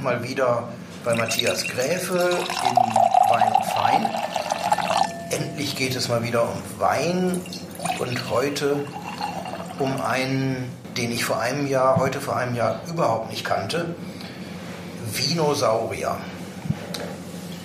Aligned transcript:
sind 0.00 0.04
mal 0.04 0.22
wieder 0.26 0.66
bei 1.04 1.14
Matthias 1.14 1.62
Gräfe 1.64 2.16
in 2.16 2.76
Wein 3.28 3.52
und 3.52 3.66
Fein. 3.66 4.10
Endlich 5.30 5.76
geht 5.76 5.94
es 5.94 6.08
mal 6.08 6.22
wieder 6.22 6.44
um 6.44 6.62
Wein 6.78 7.38
und 7.98 8.30
heute 8.30 8.76
um 9.78 10.00
einen, 10.00 10.72
den 10.96 11.12
ich 11.12 11.26
vor 11.26 11.38
einem 11.38 11.66
Jahr, 11.66 11.98
heute 11.98 12.18
vor 12.18 12.34
einem 12.34 12.54
Jahr 12.54 12.80
überhaupt 12.88 13.30
nicht 13.30 13.44
kannte. 13.44 13.94
Vinosaurier. 15.12 16.16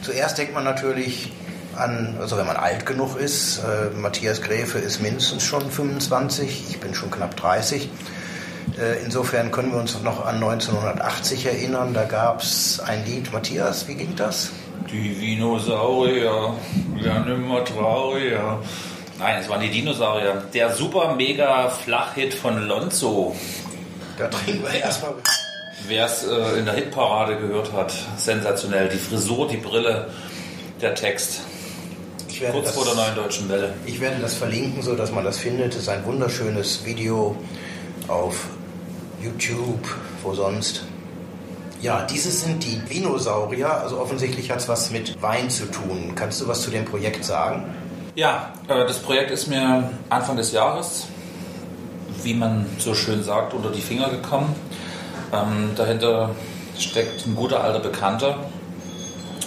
Zuerst 0.02 0.38
denkt 0.38 0.54
man 0.54 0.66
natürlich 0.66 1.32
an, 1.78 2.18
also 2.20 2.36
wenn 2.36 2.48
man 2.48 2.58
alt 2.58 2.86
genug 2.86 3.16
ist, 3.18 3.60
äh, 3.60 3.96
Matthias 3.96 4.42
Gräfe 4.42 4.80
ist 4.80 5.02
mindestens 5.02 5.44
schon 5.44 5.72
25, 5.72 6.66
ich 6.70 6.82
bin 6.82 6.94
schon 6.94 7.12
knapp 7.12 7.38
30. 7.38 7.90
Äh, 8.80 9.04
insofern 9.04 9.52
können 9.52 9.72
wir 9.72 9.80
uns 9.80 10.02
noch 10.02 10.26
an 10.26 10.36
1980 10.36 11.46
erinnern, 11.46 11.94
da 11.94 12.04
gab 12.04 12.42
es 12.42 12.80
ein 12.80 13.06
Lied. 13.06 13.32
Matthias, 13.32 13.88
wie 13.88 13.96
ging 13.96 14.16
das? 14.16 14.50
Die 14.92 15.14
Dinosaurier 15.16 16.54
werden 17.02 17.34
immer 17.36 17.64
trauriger. 17.64 18.60
Nein, 19.18 19.38
es 19.42 19.50
waren 19.50 19.62
die 19.62 19.70
Dinosaurier. 19.70 20.44
Der 20.54 20.74
super 20.74 21.16
mega 21.16 21.70
Flachhit 21.70 22.34
von 22.34 22.68
Lonzo. 22.68 23.36
Da 24.18 24.28
trinken 24.28 24.64
wir 24.64 24.74
erstmal. 24.82 25.14
Wer 25.88 26.06
es 26.06 26.24
äh, 26.26 26.60
in 26.60 26.66
der 26.66 26.74
Hitparade 26.74 27.38
gehört 27.38 27.72
hat, 27.74 27.94
sensationell. 28.18 28.90
Die 28.90 28.98
Frisur, 28.98 29.48
die 29.48 29.58
Brille, 29.58 30.10
der 30.82 30.96
Text. 30.96 31.42
Ich 32.28 32.42
werde 32.42 32.54
Kurz 32.54 32.68
das- 32.68 32.76
vor 32.76 32.86
der 32.86 32.96
neuen 32.96 33.16
deutschen 33.16 33.48
Welle. 33.50 33.74
Ich 33.86 34.02
werde 34.02 34.18
das 34.22 34.36
verlinken, 34.36 34.82
so 34.82 34.96
dass 34.96 35.12
man 35.12 35.24
das 35.24 35.38
findet. 35.38 35.74
Es 35.74 35.82
ist 35.84 35.90
ein 35.90 36.04
wunderschönes 36.06 36.84
Video 36.86 37.36
auf 38.08 38.48
YouTube, 39.22 39.84
wo 40.24 40.34
sonst. 40.34 40.84
Ja, 41.82 42.06
dieses 42.06 42.42
sind 42.42 42.64
die 42.64 42.78
Dinosaurier. 42.80 43.72
Also 43.82 44.00
offensichtlich 44.00 44.50
hat 44.52 44.60
es 44.60 44.68
was 44.68 44.92
mit 44.92 45.22
Wein 45.22 45.50
zu 45.50 45.66
tun. 45.66 46.14
Kannst 46.16 46.42
du 46.42 46.48
was 46.48 46.62
zu 46.62 46.72
dem 46.72 46.86
Projekt 46.86 47.24
sagen? 47.24 47.76
Ja, 48.16 48.54
äh, 48.68 48.86
das 48.88 49.00
Projekt 49.00 49.32
ist 49.32 49.48
mir 49.48 49.90
Anfang 50.10 50.38
des 50.38 50.52
Jahres, 50.52 51.08
wie 52.24 52.34
man 52.34 52.66
so 52.78 52.96
schön 52.96 53.24
sagt, 53.24 53.54
unter 53.54 53.72
die 53.72 53.82
Finger 53.82 54.10
gekommen. 54.10 54.56
Ähm, 55.34 55.72
dahinter 55.76 56.32
steckt 56.78 57.26
ein 57.28 57.36
guter 57.36 57.64
alter 57.64 57.80
Bekannter 57.80 58.46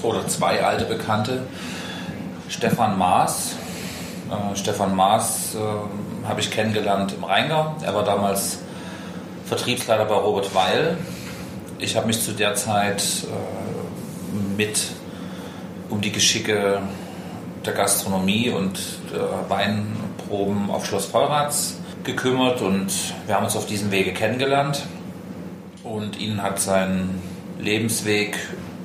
oder 0.02 0.26
zwei 0.28 0.62
alte 0.62 0.84
Bekannte, 0.84 1.44
Stefan 2.48 2.98
Maas. 2.98 3.56
Äh, 4.30 4.56
Stefan 4.56 4.94
Maas 4.94 5.54
äh, 5.54 5.58
habe 6.26 6.40
ich 6.40 6.50
kennengelernt 6.50 7.14
im 7.16 7.24
Rheingau. 7.24 7.76
Er 7.82 7.94
war 7.94 8.04
damals 8.04 8.60
Vertriebsleiter 9.46 10.04
bei 10.04 10.14
Robert 10.14 10.54
Weil. 10.54 10.96
Ich 11.78 11.96
habe 11.96 12.06
mich 12.06 12.22
zu 12.22 12.32
der 12.32 12.54
Zeit 12.54 13.02
äh, 13.24 14.56
mit 14.56 14.80
um 15.90 16.00
die 16.00 16.12
Geschicke 16.12 16.82
der 17.64 17.72
Gastronomie 17.72 18.50
und 18.50 18.78
der 19.12 19.48
Weinproben 19.48 20.70
auf 20.70 20.86
Schloss 20.86 21.06
Vollrats 21.06 21.78
gekümmert 22.04 22.60
und 22.60 22.92
wir 23.26 23.34
haben 23.34 23.44
uns 23.44 23.56
auf 23.56 23.66
diesem 23.66 23.90
Wege 23.90 24.12
kennengelernt. 24.12 24.86
Und 25.84 26.18
ihn 26.18 26.42
hat 26.42 26.60
sein 26.60 27.20
Lebensweg 27.58 28.38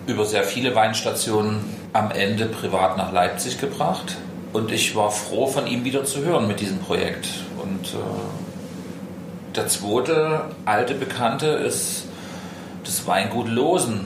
über 0.08 0.26
sehr 0.26 0.44
viele 0.44 0.76
Weinstationen 0.76 1.60
am 1.94 2.12
Ende 2.12 2.46
privat 2.46 2.98
nach 2.98 3.12
Leipzig 3.12 3.60
gebracht. 3.60 4.18
Und 4.54 4.72
ich 4.72 4.96
war 4.96 5.10
froh, 5.10 5.48
von 5.48 5.66
ihm 5.66 5.84
wieder 5.84 6.06
zu 6.06 6.24
hören 6.24 6.48
mit 6.48 6.60
diesem 6.60 6.78
Projekt. 6.78 7.28
Und 7.62 7.88
äh, 7.88 9.56
der 9.56 9.68
zweite 9.68 10.46
alte 10.66 10.94
Bekannte 10.94 11.48
ist 11.48 12.06
das 12.84 13.06
Weingut 13.08 13.48
Losen 13.48 14.06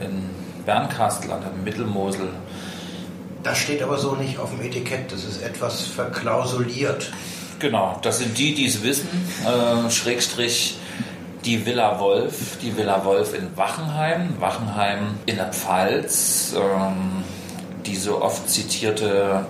in 0.00 0.30
Bernkastel 0.64 1.30
an 1.30 1.42
der 1.42 1.52
Mittelmosel. 1.62 2.30
Das 3.42 3.58
steht 3.58 3.82
aber 3.82 3.98
so 3.98 4.14
nicht 4.16 4.38
auf 4.38 4.50
dem 4.50 4.62
Etikett. 4.62 5.12
Das 5.12 5.24
ist 5.24 5.42
etwas 5.42 5.82
verklausuliert. 5.82 7.12
Genau, 7.58 7.98
das 8.02 8.18
sind 8.18 8.36
die, 8.38 8.54
die 8.54 8.66
es 8.66 8.82
wissen. 8.82 9.08
Äh, 9.44 9.90
Schrägstrich 9.90 10.78
die 11.44 11.64
Villa 11.64 12.00
Wolf, 12.00 12.58
die 12.60 12.76
Villa 12.76 13.04
Wolf 13.04 13.32
in 13.34 13.56
Wachenheim, 13.56 14.34
Wachenheim 14.40 15.14
in 15.26 15.36
der 15.36 15.52
Pfalz, 15.52 16.54
ähm, 16.56 17.22
die 17.86 17.94
so 17.94 18.20
oft 18.20 18.50
zitierte 18.50 19.46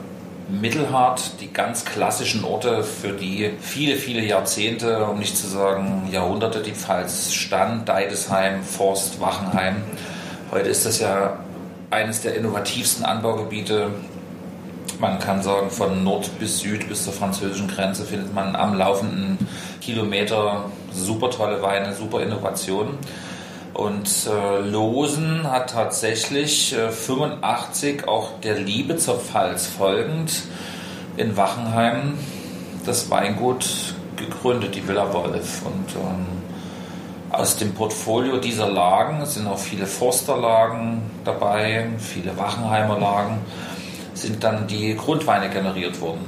Mittelhart, 0.48 1.40
die 1.40 1.52
ganz 1.52 1.84
klassischen 1.84 2.44
Orte, 2.44 2.84
für 2.84 3.12
die 3.12 3.50
viele, 3.60 3.96
viele 3.96 4.24
Jahrzehnte, 4.24 5.04
um 5.04 5.18
nicht 5.18 5.36
zu 5.36 5.46
sagen 5.46 6.08
Jahrhunderte, 6.12 6.60
die 6.62 6.72
Pfalz 6.72 7.32
stand, 7.32 7.88
Deidesheim, 7.88 8.62
Forst, 8.62 9.20
Wachenheim. 9.20 9.82
Heute 10.50 10.68
ist 10.68 10.86
das 10.86 11.00
ja 11.00 11.40
eines 11.90 12.22
der 12.22 12.36
innovativsten 12.36 13.04
Anbaugebiete 13.04 13.90
man 15.00 15.18
kann 15.18 15.42
sagen, 15.42 15.70
von 15.70 16.04
Nord 16.04 16.38
bis 16.38 16.60
Süd 16.60 16.88
bis 16.88 17.04
zur 17.04 17.12
französischen 17.12 17.68
Grenze 17.68 18.04
findet 18.04 18.34
man 18.34 18.56
am 18.56 18.74
laufenden 18.74 19.38
Kilometer 19.80 20.70
super 20.92 21.30
tolle 21.30 21.62
Weine, 21.62 21.94
super 21.94 22.22
Innovationen. 22.22 22.94
Und 23.76 24.08
äh, 24.26 24.60
Losen 24.60 25.50
hat 25.50 25.72
tatsächlich 25.72 26.72
äh, 26.72 26.90
85 26.90 28.08
auch 28.08 28.40
der 28.40 28.58
Liebe 28.58 28.96
zur 28.96 29.18
Pfalz 29.18 29.66
folgend 29.66 30.32
in 31.18 31.36
Wachenheim 31.36 32.14
das 32.86 33.10
Weingut 33.10 33.94
gegründet, 34.16 34.74
die 34.74 34.88
Villa 34.88 35.12
Wolf. 35.12 35.60
Und 35.66 35.94
ähm, 35.94 36.26
aus 37.30 37.58
dem 37.58 37.74
Portfolio 37.74 38.38
dieser 38.38 38.70
Lagen 38.70 39.26
sind 39.26 39.46
auch 39.46 39.58
viele 39.58 39.86
Forsterlagen 39.86 41.02
dabei, 41.24 41.90
viele 41.98 42.34
Wachenheimer 42.38 42.98
Lagen 42.98 43.40
sind 44.14 44.42
dann 44.42 44.66
die 44.66 44.96
Grundweine 44.96 45.50
generiert 45.50 46.00
worden. 46.00 46.24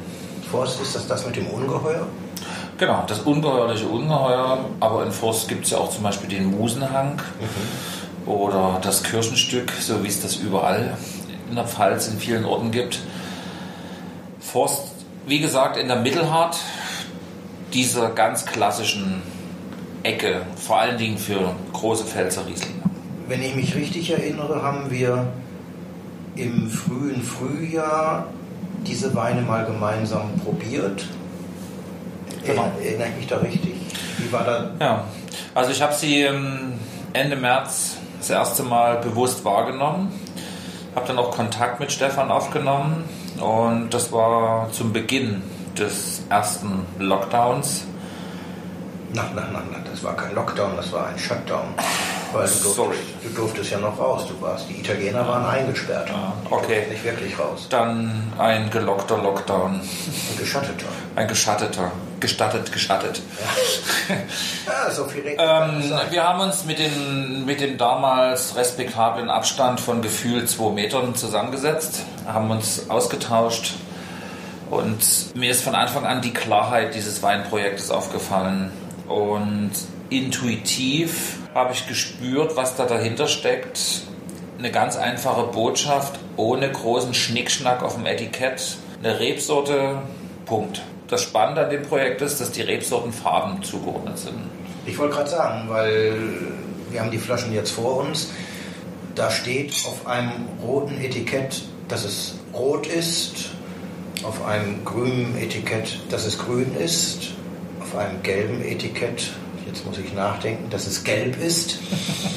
Forst, 0.50 0.82
ist 0.82 0.94
das 0.94 1.06
das 1.06 1.24
mit 1.24 1.36
dem 1.36 1.46
Ungeheuer? 1.46 2.06
Genau, 2.78 3.02
das 3.08 3.20
ungeheuerliche 3.20 3.88
Ungeheuer, 3.88 4.64
aber 4.78 5.04
in 5.04 5.10
Forst 5.10 5.48
gibt 5.48 5.64
es 5.64 5.72
ja 5.72 5.78
auch 5.78 5.90
zum 5.90 6.04
Beispiel 6.04 6.28
den 6.28 6.56
Musenhang 6.56 7.20
oder 8.24 8.78
das 8.80 9.02
Kirchenstück, 9.02 9.72
so 9.80 10.04
wie 10.04 10.06
es 10.06 10.22
das 10.22 10.36
überall 10.36 10.96
in 11.48 11.56
der 11.56 11.66
Pfalz 11.66 12.06
in 12.06 12.18
vielen 12.18 12.44
Orten 12.44 12.70
gibt. 12.70 13.00
Forst, 14.38 14.92
wie 15.26 15.40
gesagt, 15.40 15.76
in 15.76 15.88
der 15.88 15.96
Mittelhart 15.96 16.56
dieser 17.74 18.10
ganz 18.10 18.46
klassischen 18.46 19.22
Ecke, 20.04 20.42
vor 20.56 20.78
allen 20.78 20.98
Dingen 20.98 21.18
für 21.18 21.56
große 21.72 22.04
Pfälzer 22.04 22.46
Rieslinge. 22.46 22.82
Wenn 23.26 23.42
ich 23.42 23.56
mich 23.56 23.74
richtig 23.74 24.10
erinnere, 24.10 24.62
haben 24.62 24.88
wir 24.88 25.26
im 26.36 26.70
frühen 26.70 27.22
Frühjahr 27.22 28.28
diese 28.86 29.14
Weine 29.16 29.42
mal 29.42 29.66
gemeinsam 29.66 30.30
probiert. 30.44 31.04
Genau. 32.48 32.72
Erinnere 32.82 33.08
ich 33.08 33.16
mich 33.16 33.26
da 33.26 33.36
richtig? 33.36 33.74
Wie 34.16 34.32
war 34.32 34.44
da? 34.44 34.70
Ja, 34.80 35.04
also 35.54 35.70
ich 35.70 35.82
habe 35.82 35.92
sie 35.92 36.22
ähm, 36.22 36.72
Ende 37.12 37.36
März 37.36 37.98
das 38.18 38.30
erste 38.30 38.62
Mal 38.62 38.96
bewusst 38.96 39.44
wahrgenommen, 39.44 40.12
habe 40.94 41.06
dann 41.06 41.18
auch 41.18 41.30
Kontakt 41.30 41.78
mit 41.78 41.92
Stefan 41.92 42.30
aufgenommen 42.30 43.04
und 43.38 43.92
das 43.92 44.12
war 44.12 44.72
zum 44.72 44.92
Beginn 44.94 45.42
des 45.76 46.22
ersten 46.30 46.86
Lockdowns. 46.98 47.84
Na, 49.12 49.24
na, 49.34 49.46
na, 49.52 49.62
na, 49.70 49.78
das 49.90 50.02
war 50.02 50.16
kein 50.16 50.34
Lockdown, 50.34 50.72
das 50.76 50.90
war 50.90 51.06
ein 51.06 51.18
Shutdown. 51.18 51.74
Weil 52.32 52.42
du 52.46 52.48
durftest, 52.52 52.74
Sorry. 52.74 52.96
du 53.22 53.28
durftest 53.30 53.70
ja 53.70 53.78
noch 53.78 53.98
raus, 53.98 54.26
du 54.28 54.40
warst. 54.44 54.68
Die 54.68 54.80
Italiener 54.80 55.26
waren 55.26 55.46
eingesperrt. 55.46 56.10
Ah, 56.10 56.32
Die 56.48 56.52
okay. 56.52 56.86
Nicht 56.90 57.02
wirklich 57.04 57.38
raus. 57.38 57.66
Dann 57.70 58.32
ein 58.38 58.68
gelockter 58.70 59.16
Lockdown, 59.18 59.80
Ein 59.80 60.38
geschatteter. 60.38 60.86
ein 61.16 61.26
geschatteter, 61.26 61.90
gestattet, 62.20 62.70
geschattet. 62.70 63.22
Ja, 64.66 64.90
so 64.94 65.04
viel 65.06 65.22
Regen 65.22 65.40
Ähm, 65.42 65.92
wir 66.10 66.22
haben 66.22 66.40
uns 66.40 66.64
mit, 66.64 66.78
den, 66.78 67.44
mit 67.46 67.60
dem 67.60 67.78
damals 67.78 68.56
respektablen 68.56 69.30
Abstand 69.30 69.80
von 69.80 70.02
gefühlt 70.02 70.50
zwei 70.50 70.70
Metern 70.70 71.14
zusammengesetzt, 71.14 72.02
haben 72.26 72.50
uns 72.50 72.90
ausgetauscht 72.90 73.72
und 74.70 75.34
mir 75.34 75.50
ist 75.50 75.62
von 75.64 75.74
Anfang 75.74 76.04
an 76.04 76.20
die 76.20 76.32
Klarheit 76.34 76.94
dieses 76.94 77.22
Weinprojektes 77.22 77.90
aufgefallen. 77.90 78.70
Und 79.08 79.70
intuitiv 80.10 81.38
habe 81.54 81.72
ich 81.72 81.86
gespürt, 81.86 82.56
was 82.56 82.76
da 82.76 82.86
dahinter 82.86 83.26
steckt. 83.28 84.02
Eine 84.58 84.70
ganz 84.70 84.96
einfache 84.96 85.44
Botschaft, 85.44 86.18
ohne 86.36 86.70
großen 86.70 87.14
Schnickschnack 87.14 87.82
auf 87.82 87.96
dem 87.96 88.06
Etikett. 88.06 88.76
Eine 89.02 89.20
Rebsorte, 89.20 90.02
Punkt. 90.46 90.82
Das 91.08 91.22
Spannende 91.22 91.64
an 91.64 91.70
dem 91.70 91.82
Projekt 91.82 92.20
ist, 92.22 92.40
dass 92.40 92.50
die 92.50 92.62
Rebsorten 92.62 93.12
Farben 93.12 93.62
zugeordnet 93.62 94.18
sind. 94.18 94.38
Ich 94.86 94.98
wollte 94.98 95.14
gerade 95.16 95.30
sagen, 95.30 95.68
weil 95.68 96.14
wir 96.90 97.00
haben 97.00 97.10
die 97.10 97.18
Flaschen 97.18 97.52
jetzt 97.52 97.70
vor 97.70 97.98
uns. 97.98 98.30
da 99.14 99.30
steht 99.30 99.72
auf 99.86 100.06
einem 100.06 100.48
roten 100.62 101.00
Etikett, 101.00 101.62
dass 101.88 102.04
es 102.04 102.36
rot 102.54 102.86
ist, 102.86 103.50
auf 104.22 104.44
einem 104.44 104.84
grünen 104.84 105.36
Etikett, 105.36 105.98
dass 106.08 106.24
es 106.24 106.38
grün 106.38 106.74
ist, 106.76 107.30
auf 107.80 107.96
einem 107.96 108.22
gelben 108.22 108.62
Etikett, 108.62 109.32
jetzt 109.68 109.86
muss 109.86 109.98
ich 109.98 110.12
nachdenken, 110.12 110.70
dass 110.70 110.86
es 110.86 111.04
gelb 111.04 111.40
ist. 111.40 111.78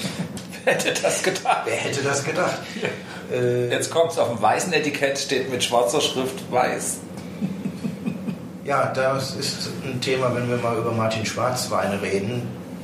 Wer 0.64 0.74
hätte 0.74 0.94
das 1.02 1.24
gedacht? 1.24 1.62
Wer 1.66 1.76
hätte 1.76 2.04
das 2.04 2.24
gedacht? 2.24 2.60
Ja. 2.82 2.90
Äh, 3.32 3.70
jetzt 3.70 3.90
kommt 3.92 4.12
es 4.12 4.18
auf 4.18 4.28
dem 4.28 4.42
weißen 4.42 4.74
Etikett, 4.74 5.18
steht 5.18 5.50
mit 5.50 5.64
schwarzer 5.64 6.02
Schrift 6.02 6.52
weiß. 6.52 6.98
Ja, 8.66 8.92
das 8.94 9.36
ist 9.36 9.70
ein 9.86 10.02
Thema, 10.02 10.36
wenn 10.36 10.50
wir 10.50 10.58
mal 10.58 10.78
über 10.78 10.92
Martin 10.92 11.26
Schwarzweine 11.26 12.02
reden. 12.02 12.42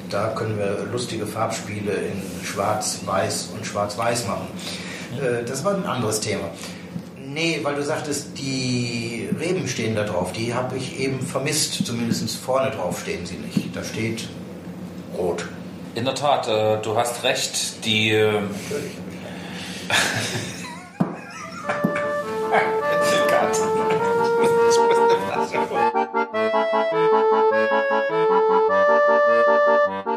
Da 0.10 0.30
können 0.30 0.58
wir 0.58 0.88
lustige 0.90 1.28
Farbspiele 1.28 1.92
in 1.92 2.46
Schwarz, 2.46 3.00
Weiß 3.06 3.50
und 3.54 3.66
Schwarz-Weiß 3.66 4.26
machen. 4.26 4.48
Äh, 5.22 5.44
das 5.44 5.66
war 5.66 5.76
ein 5.76 5.86
anderes 5.86 6.22
Thema. 6.22 6.50
Nee, 7.38 7.60
weil 7.62 7.76
du 7.76 7.84
sagtest, 7.84 8.30
die 8.40 9.30
Reben 9.40 9.68
stehen 9.68 9.96
da 9.96 10.06
drauf. 10.06 10.34
Die 10.34 10.56
habe 10.56 10.76
ich 10.76 11.00
eben 11.00 11.22
vermisst. 11.22 11.86
Zumindest 11.86 12.36
vorne 12.36 12.72
drauf 12.72 13.00
stehen 13.00 13.28
sie 13.28 13.36
nicht. 13.36 13.76
Da 13.76 13.84
steht 13.84 14.28
rot. 15.16 15.46
In 15.94 16.06
der 16.06 16.16
Tat, 16.16 16.48
äh, 16.48 16.82
du 16.82 16.98
hast 16.98 17.24
recht. 17.24 17.86
Die. 17.86 18.10
Äh, 18.10 18.42
Natürlich. 18.42 18.98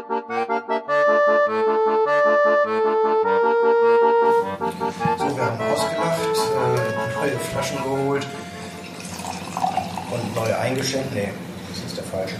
eingeschenkt? 10.59 11.13
Nee, 11.13 11.29
das 11.69 11.83
ist 11.85 11.97
der 11.97 12.03
falsche. 12.03 12.35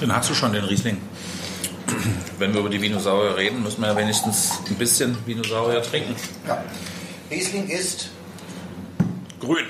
Den 0.00 0.14
hast 0.14 0.30
du 0.30 0.34
schon, 0.34 0.52
den 0.52 0.64
Riesling. 0.64 0.98
Wenn 2.38 2.52
wir 2.54 2.60
über 2.60 2.70
die 2.70 2.80
Vinosaurier 2.80 3.36
reden, 3.36 3.62
müssen 3.62 3.82
wir 3.82 3.88
ja 3.88 3.96
wenigstens 3.96 4.52
ein 4.68 4.76
bisschen 4.76 5.16
Vinosaurier 5.26 5.82
trinken. 5.82 6.14
Ja. 6.46 6.62
Riesling 7.30 7.68
ist 7.68 8.08
grün. 9.38 9.66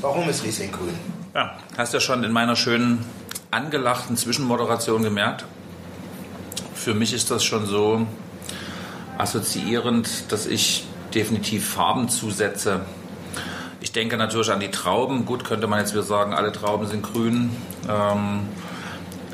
Warum 0.00 0.28
ist 0.28 0.44
Riesling 0.44 0.72
grün? 0.72 0.94
Ja, 1.34 1.58
hast 1.76 1.92
ja 1.92 2.00
schon 2.00 2.24
in 2.24 2.32
meiner 2.32 2.56
schönen 2.56 3.04
angelachten 3.50 4.16
Zwischenmoderation 4.16 5.02
gemerkt. 5.02 5.44
Für 6.74 6.94
mich 6.94 7.12
ist 7.12 7.30
das 7.30 7.44
schon 7.44 7.66
so 7.66 8.06
assoziierend, 9.18 10.32
dass 10.32 10.46
ich 10.46 10.84
definitiv 11.14 11.68
Farben 11.68 12.08
zusetze 12.08 12.80
ich 13.84 13.92
denke 13.92 14.16
natürlich 14.16 14.50
an 14.50 14.60
die 14.60 14.70
Trauben. 14.70 15.26
Gut, 15.26 15.44
könnte 15.44 15.66
man 15.66 15.78
jetzt 15.78 15.92
wieder 15.92 16.02
sagen, 16.02 16.32
alle 16.32 16.52
Trauben 16.52 16.86
sind 16.86 17.02
grün. 17.02 17.54
Ähm, 17.86 18.48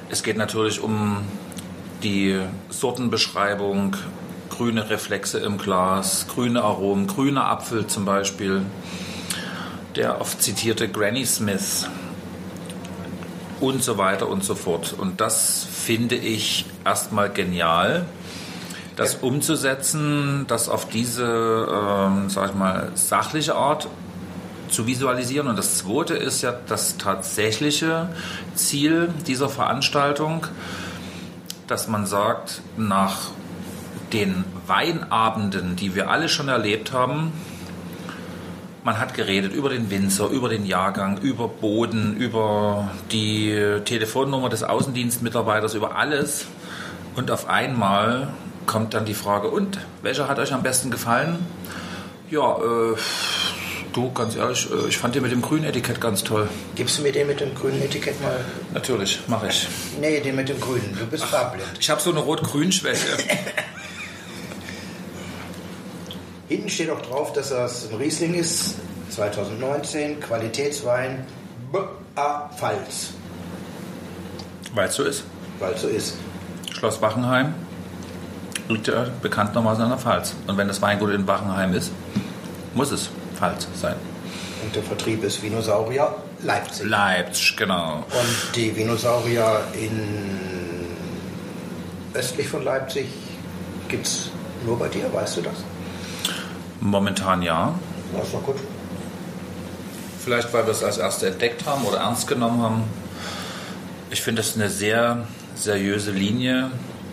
es 0.09 0.25
geht 0.25 0.37
natürlich 0.37 0.81
um 0.81 1.19
die 2.03 2.37
Sortenbeschreibung, 2.69 3.97
grüne 4.49 4.91
Reflexe 4.91 5.39
im 5.39 5.57
Glas, 5.57 6.27
grüne 6.27 6.65
Aromen, 6.65 7.07
grüner 7.07 7.47
Apfel 7.47 7.87
zum 7.87 8.05
Beispiel, 8.05 8.63
der 9.95 10.21
oft 10.21 10.43
zitierte 10.43 10.89
Granny 10.89 11.25
Smith 11.25 11.89
und 13.61 13.85
so 13.85 13.99
weiter 13.99 14.29
und 14.29 14.43
so 14.43 14.57
fort. 14.57 14.97
Und 14.99 15.21
das 15.21 15.65
finde 15.71 16.17
ich 16.17 16.67
erstmal 16.85 17.31
genial, 17.31 18.05
das 18.97 19.15
umzusetzen, 19.15 20.47
das 20.49 20.69
auf 20.69 20.89
diese, 20.89 21.23
ähm, 21.25 22.29
sag 22.29 22.51
ich 22.51 22.57
mal, 22.57 22.91
sachliche 22.97 23.55
Art 23.55 23.87
zu 24.71 24.87
visualisieren. 24.87 25.49
Und 25.49 25.59
das 25.59 25.79
Zweite 25.79 26.15
ist 26.15 26.43
ja 26.43 26.55
das 26.67 26.97
tatsächliche 26.97 28.09
Ziel 28.55 29.09
dieser 29.27 29.49
Veranstaltung, 29.49 30.47
dass 31.67 31.89
man 31.89 32.07
sagt, 32.07 32.63
nach 32.77 33.31
den 34.13 34.45
Weinabenden, 34.67 35.77
die 35.77 35.95
wir 35.95 36.11
alle 36.11 36.29
schon 36.29 36.49
erlebt 36.49 36.93
haben, 36.93 37.33
man 38.83 38.99
hat 38.99 39.15
geredet 39.15 39.53
über 39.53 39.69
den 39.69 39.91
Winzer, 39.91 40.29
über 40.29 40.49
den 40.49 40.65
Jahrgang, 40.65 41.19
über 41.19 41.49
Boden, 41.49 42.17
über 42.17 42.91
die 43.13 43.55
Telefonnummer 43.85 44.49
des 44.49 44.63
Außendienstmitarbeiters, 44.63 45.75
über 45.75 45.97
alles. 45.97 46.47
Und 47.15 47.31
auf 47.31 47.49
einmal 47.49 48.29
kommt 48.67 48.95
dann 48.95 49.05
die 49.05 49.15
Frage, 49.15 49.49
und 49.49 49.79
welcher 50.03 50.29
hat 50.29 50.39
euch 50.39 50.55
am 50.55 50.63
besten 50.63 50.91
gefallen? 50.91 51.45
Ja, 52.31 52.57
äh, 52.57 52.97
Du, 53.93 54.13
ganz 54.13 54.37
ehrlich, 54.37 54.69
äh, 54.71 54.89
ich 54.89 54.99
fand 54.99 55.15
den 55.15 55.23
mit 55.23 55.33
dem 55.33 55.43
grünen 55.43 55.65
Etikett 55.65 56.01
ganz 56.01 56.23
toll. 56.23 56.49
Gibst 56.77 56.99
du 56.99 57.03
mir 57.03 57.13
den 57.13 57.27
mit 57.27 57.41
dem 57.41 57.55
grünen 57.55 57.83
Etikett 57.83 58.21
mal? 58.23 58.45
Natürlich, 58.73 59.21
mache 59.27 59.49
ich. 59.49 59.67
Nee, 60.01 60.21
den 60.21 60.37
mit 60.37 60.49
dem 60.49 60.61
grünen. 60.61 60.97
Du 60.99 61.07
bist 61.07 61.25
farblind. 61.25 61.69
Ich 61.81 61.91
habe 61.91 62.01
so 62.01 62.11
eine 62.11 62.21
Rot-Grün-Schwäche. 62.21 63.09
Hinten 66.49 66.69
steht 66.69 66.91
auch 66.91 67.03
drauf, 67.03 67.33
dass 67.33 67.51
das 67.51 67.91
ein 67.91 67.97
Riesling 67.97 68.35
ist. 68.35 68.77
2019, 69.11 70.21
Qualitätswein, 70.21 71.27
B.A. 71.73 72.49
Pfalz. 72.57 73.11
Weil 74.75 74.89
es 74.89 74.95
so 74.95 75.03
ist. 75.03 75.25
Weil 75.59 75.73
es 75.75 75.83
so 75.83 75.89
ist. 75.89 76.15
Schloss 76.73 77.03
Wachenheim 77.03 77.55
liegt 78.69 78.87
ja 78.87 79.07
bekanntermaßen 79.21 79.83
an 79.83 79.91
der 79.91 79.99
Pfalz. 79.99 80.35
Und 80.47 80.57
wenn 80.57 80.69
das 80.69 80.81
Weingut 80.81 81.11
in 81.11 81.27
Wachenheim 81.27 81.75
ist, 81.75 81.91
muss 82.75 82.93
es 82.93 83.11
Pfalz 83.41 83.67
sein. 83.75 83.97
Und 84.63 84.77
der 84.77 84.83
Vertrieb 84.83 85.25
ist 85.25 85.43
Vinosaurier 85.43 86.15
Leipzig. 86.43 86.87
Leipzig, 86.87 87.57
genau. 87.57 88.05
Und 88.11 88.57
die 88.57 88.77
Vinosaurier 88.77 89.63
in 89.73 90.87
östlich 92.13 92.49
von 92.49 92.63
Leipzig 92.63 93.07
gibt 93.89 94.07
es 94.07 94.31
nur 94.65 94.79
bei 94.79 94.89
dir, 94.89 95.13
weißt 95.13 95.39
du 95.39 95.43
das? 95.43 95.55
Momentan 96.81 97.43
ja. 97.43 97.75
Das 98.15 98.27
ist 98.27 98.35
doch 98.35 98.43
gut. 98.43 98.57
Vielleicht, 100.23 100.53
weil 100.53 100.67
wir 100.67 100.73
es 100.73 100.85
als 100.85 100.99
Erste 100.99 101.29
entdeckt 101.29 101.67
haben 101.67 101.85
oder 101.85 101.99
ernst 101.99 102.27
genommen 102.27 102.63
haben. 102.63 102.83
Ich 104.11 104.21
finde 104.21 104.43
das 104.43 104.55
eine 104.55 104.69
sehr 104.69 105.27
seriöse 105.55 106.11
Linie. 106.11 106.71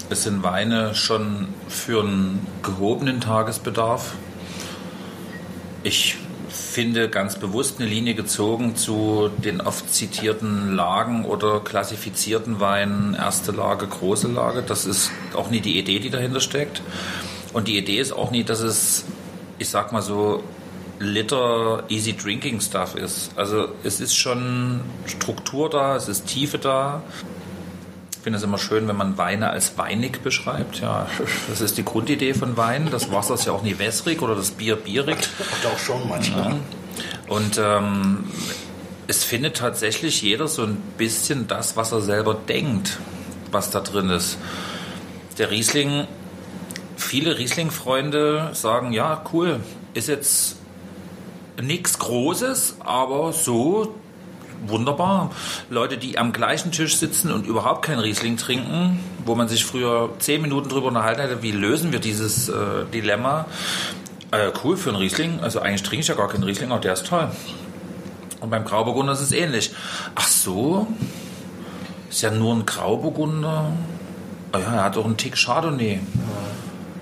Es 0.09 0.23
sind 0.23 0.43
Weine 0.43 0.93
schon 0.95 1.47
für 1.69 2.01
einen 2.01 2.45
gehobenen 2.63 3.21
Tagesbedarf 3.21 4.13
ich 5.83 6.17
finde 6.49 7.09
ganz 7.09 7.37
bewusst 7.37 7.79
eine 7.79 7.89
Linie 7.89 8.15
gezogen 8.15 8.75
zu 8.75 9.29
den 9.37 9.61
oft 9.61 9.93
zitierten 9.93 10.75
Lagen 10.75 11.25
oder 11.25 11.59
klassifizierten 11.59 12.59
Weinen, 12.59 13.15
erste 13.15 13.51
Lage, 13.51 13.87
große 13.87 14.27
Lage. 14.27 14.63
Das 14.63 14.85
ist 14.85 15.11
auch 15.33 15.49
nie 15.49 15.59
die 15.59 15.77
Idee, 15.77 15.99
die 15.99 16.09
dahinter 16.09 16.39
steckt. 16.39 16.81
Und 17.53 17.67
die 17.67 17.77
Idee 17.77 17.99
ist 17.99 18.11
auch 18.11 18.31
nie, 18.31 18.43
dass 18.43 18.61
es, 18.61 19.05
ich 19.57 19.69
sag 19.69 19.91
mal 19.91 20.01
so, 20.01 20.43
Liter 20.99 21.83
Easy 21.89 22.13
Drinking 22.13 22.59
Stuff 22.59 22.95
ist. 22.95 23.31
Also 23.35 23.69
es 23.83 23.99
ist 23.99 24.15
schon 24.15 24.81
Struktur 25.05 25.69
da, 25.69 25.95
es 25.95 26.07
ist 26.07 26.25
Tiefe 26.25 26.57
da 26.57 27.03
finde 28.21 28.37
es 28.37 28.43
immer 28.43 28.57
schön, 28.57 28.87
wenn 28.87 28.97
man 28.97 29.17
Weine 29.17 29.49
als 29.49 29.77
weinig 29.77 30.21
beschreibt. 30.21 30.79
Ja, 30.79 31.07
das 31.49 31.61
ist 31.61 31.77
die 31.77 31.85
Grundidee 31.85 32.33
von 32.33 32.57
Wein. 32.57 32.89
Das 32.91 33.11
Wasser 33.11 33.35
ist 33.35 33.45
ja 33.45 33.53
auch 33.53 33.63
nie 33.63 33.79
wässrig 33.79 34.21
oder 34.21 34.35
das 34.35 34.51
Bier 34.51 34.75
bierig. 34.75 35.17
Hat 35.17 35.71
auch 35.71 35.79
schon 35.79 36.07
manchmal. 36.07 36.51
Ja. 36.51 36.59
Und 37.27 37.57
ähm, 37.57 38.25
es 39.07 39.23
findet 39.23 39.57
tatsächlich 39.57 40.21
jeder 40.21 40.47
so 40.47 40.63
ein 40.63 40.77
bisschen 40.97 41.47
das, 41.47 41.77
was 41.77 41.91
er 41.91 42.01
selber 42.01 42.33
denkt, 42.33 42.99
was 43.51 43.71
da 43.71 43.79
drin 43.79 44.09
ist. 44.09 44.37
Der 45.37 45.51
Riesling, 45.51 46.07
viele 46.97 47.37
Riesling-Freunde 47.37 48.49
sagen, 48.53 48.91
ja, 48.91 49.23
cool, 49.31 49.61
ist 49.93 50.07
jetzt 50.07 50.57
nichts 51.61 51.99
Großes, 51.99 52.77
aber 52.79 53.33
so 53.33 53.95
wunderbar. 54.65 55.31
Leute, 55.69 55.97
die 55.97 56.17
am 56.17 56.33
gleichen 56.33 56.71
Tisch 56.71 56.97
sitzen 56.97 57.31
und 57.31 57.45
überhaupt 57.45 57.85
kein 57.85 57.99
Riesling 57.99 58.37
trinken, 58.37 58.99
wo 59.25 59.35
man 59.35 59.47
sich 59.47 59.65
früher 59.65 60.09
zehn 60.19 60.41
Minuten 60.41 60.69
drüber 60.69 60.87
unterhalten 60.87 61.21
hätte, 61.21 61.41
wie 61.43 61.51
lösen 61.51 61.91
wir 61.91 61.99
dieses 61.99 62.49
äh, 62.49 62.85
Dilemma. 62.93 63.45
Äh, 64.31 64.51
cool 64.63 64.77
für 64.77 64.89
einen 64.89 64.99
Riesling. 64.99 65.39
Also 65.41 65.59
eigentlich 65.59 65.83
trinke 65.83 66.01
ich 66.01 66.07
ja 66.07 66.15
gar 66.15 66.27
keinen 66.27 66.43
Riesling, 66.43 66.71
aber 66.71 66.81
der 66.81 66.93
ist 66.93 67.07
toll. 67.07 67.29
Und 68.39 68.49
beim 68.49 68.65
Grauburgunder 68.65 69.13
ist 69.13 69.21
es 69.21 69.31
ähnlich. 69.31 69.71
Ach 70.15 70.27
so, 70.27 70.87
ist 72.09 72.21
ja 72.21 72.31
nur 72.31 72.55
ein 72.55 72.65
Grauburgunder. 72.65 73.71
Oh 74.53 74.57
ja, 74.57 74.73
er 74.73 74.83
hat 74.83 74.97
auch 74.97 75.05
einen 75.05 75.17
Tick 75.17 75.35
Chardonnay. 75.35 75.99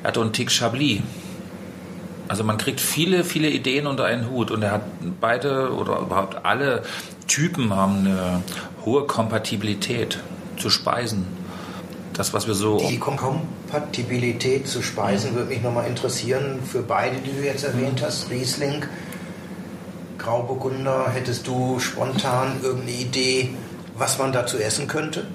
Er 0.03 0.07
hat 0.07 0.17
auch 0.17 0.21
einen 0.21 0.33
Tick 0.33 0.51
Chablis. 0.51 1.01
Also 2.27 2.43
man 2.43 2.57
kriegt 2.57 2.79
viele, 2.79 3.23
viele 3.23 3.49
Ideen 3.49 3.85
unter 3.85 4.05
einen 4.05 4.29
Hut 4.29 4.49
und 4.49 4.63
er 4.63 4.71
hat 4.71 4.81
beide 5.21 5.73
oder 5.73 5.99
überhaupt 5.99 6.43
alle 6.43 6.83
Typen 7.27 7.73
haben 7.73 7.99
eine 7.99 8.43
hohe 8.85 9.05
Kompatibilität 9.05 10.19
zu 10.57 10.69
Speisen. 10.69 11.25
Das, 12.13 12.33
was 12.33 12.47
wir 12.47 12.53
so. 12.53 12.77
Die 12.77 12.97
Kompatibilität 12.97 14.67
zu 14.67 14.81
Speisen 14.81 15.35
würde 15.35 15.49
mich 15.49 15.61
nochmal 15.61 15.87
interessieren. 15.87 16.59
Für 16.63 16.81
beide, 16.81 17.17
die 17.17 17.31
du 17.31 17.45
jetzt 17.45 17.65
erwähnt 17.65 18.01
hast, 18.01 18.29
Riesling, 18.29 18.85
Grauburgunder, 20.17 21.11
hättest 21.11 21.45
du 21.47 21.79
spontan 21.79 22.61
irgendeine 22.63 22.97
Idee, 22.97 23.49
was 23.97 24.17
man 24.17 24.31
dazu 24.31 24.57
essen 24.57 24.87
könnte? 24.87 25.27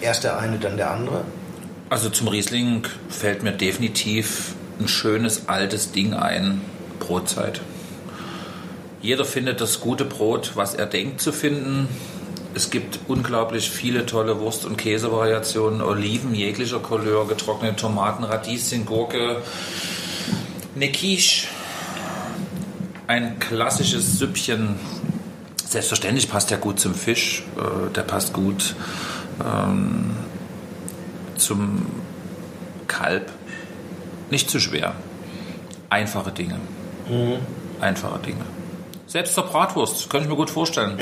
Erst 0.00 0.24
der 0.24 0.38
eine, 0.38 0.58
dann 0.58 0.76
der 0.76 0.90
andere? 0.90 1.24
Also 1.88 2.10
zum 2.10 2.26
Riesling 2.28 2.82
fällt 3.08 3.44
mir 3.44 3.52
definitiv 3.52 4.54
ein 4.80 4.88
schönes 4.88 5.48
altes 5.48 5.92
Ding 5.92 6.14
ein, 6.14 6.60
Brotzeit. 6.98 7.60
Jeder 9.02 9.24
findet 9.24 9.60
das 9.60 9.80
gute 9.80 10.04
Brot, 10.04 10.52
was 10.54 10.74
er 10.74 10.86
denkt 10.86 11.20
zu 11.20 11.32
finden. 11.32 11.88
Es 12.54 12.70
gibt 12.70 13.00
unglaublich 13.06 13.70
viele 13.70 14.06
tolle 14.06 14.40
Wurst- 14.40 14.64
und 14.64 14.78
Käsevariationen, 14.78 15.82
Oliven 15.82 16.34
jeglicher 16.34 16.78
Couleur, 16.78 17.28
getrocknete 17.28 17.76
Tomaten, 17.76 18.24
Radieschen, 18.24 18.86
Gurke, 18.86 19.42
eine 20.74 20.90
Quiche, 20.90 21.48
ein 23.06 23.38
klassisches 23.38 24.18
Süppchen. 24.18 24.76
Selbstverständlich 25.68 26.30
passt 26.30 26.50
der 26.50 26.58
gut 26.58 26.80
zum 26.80 26.94
Fisch, 26.94 27.42
äh, 27.56 27.92
der 27.92 28.02
passt 28.02 28.32
gut 28.32 28.74
ähm, 29.44 30.16
zum 31.36 31.84
Kalb. 32.88 33.30
Nicht 34.30 34.50
zu 34.50 34.60
schwer. 34.60 34.94
Einfache 35.90 36.32
Dinge. 36.32 36.58
Mhm. 37.08 37.38
Einfache 37.80 38.18
Dinge. 38.20 38.44
Selbst 39.16 39.32
zur 39.32 39.44
Bratwurst, 39.46 40.10
könnte 40.10 40.26
ich 40.26 40.30
mir 40.30 40.36
gut 40.36 40.50
vorstellen. 40.50 41.00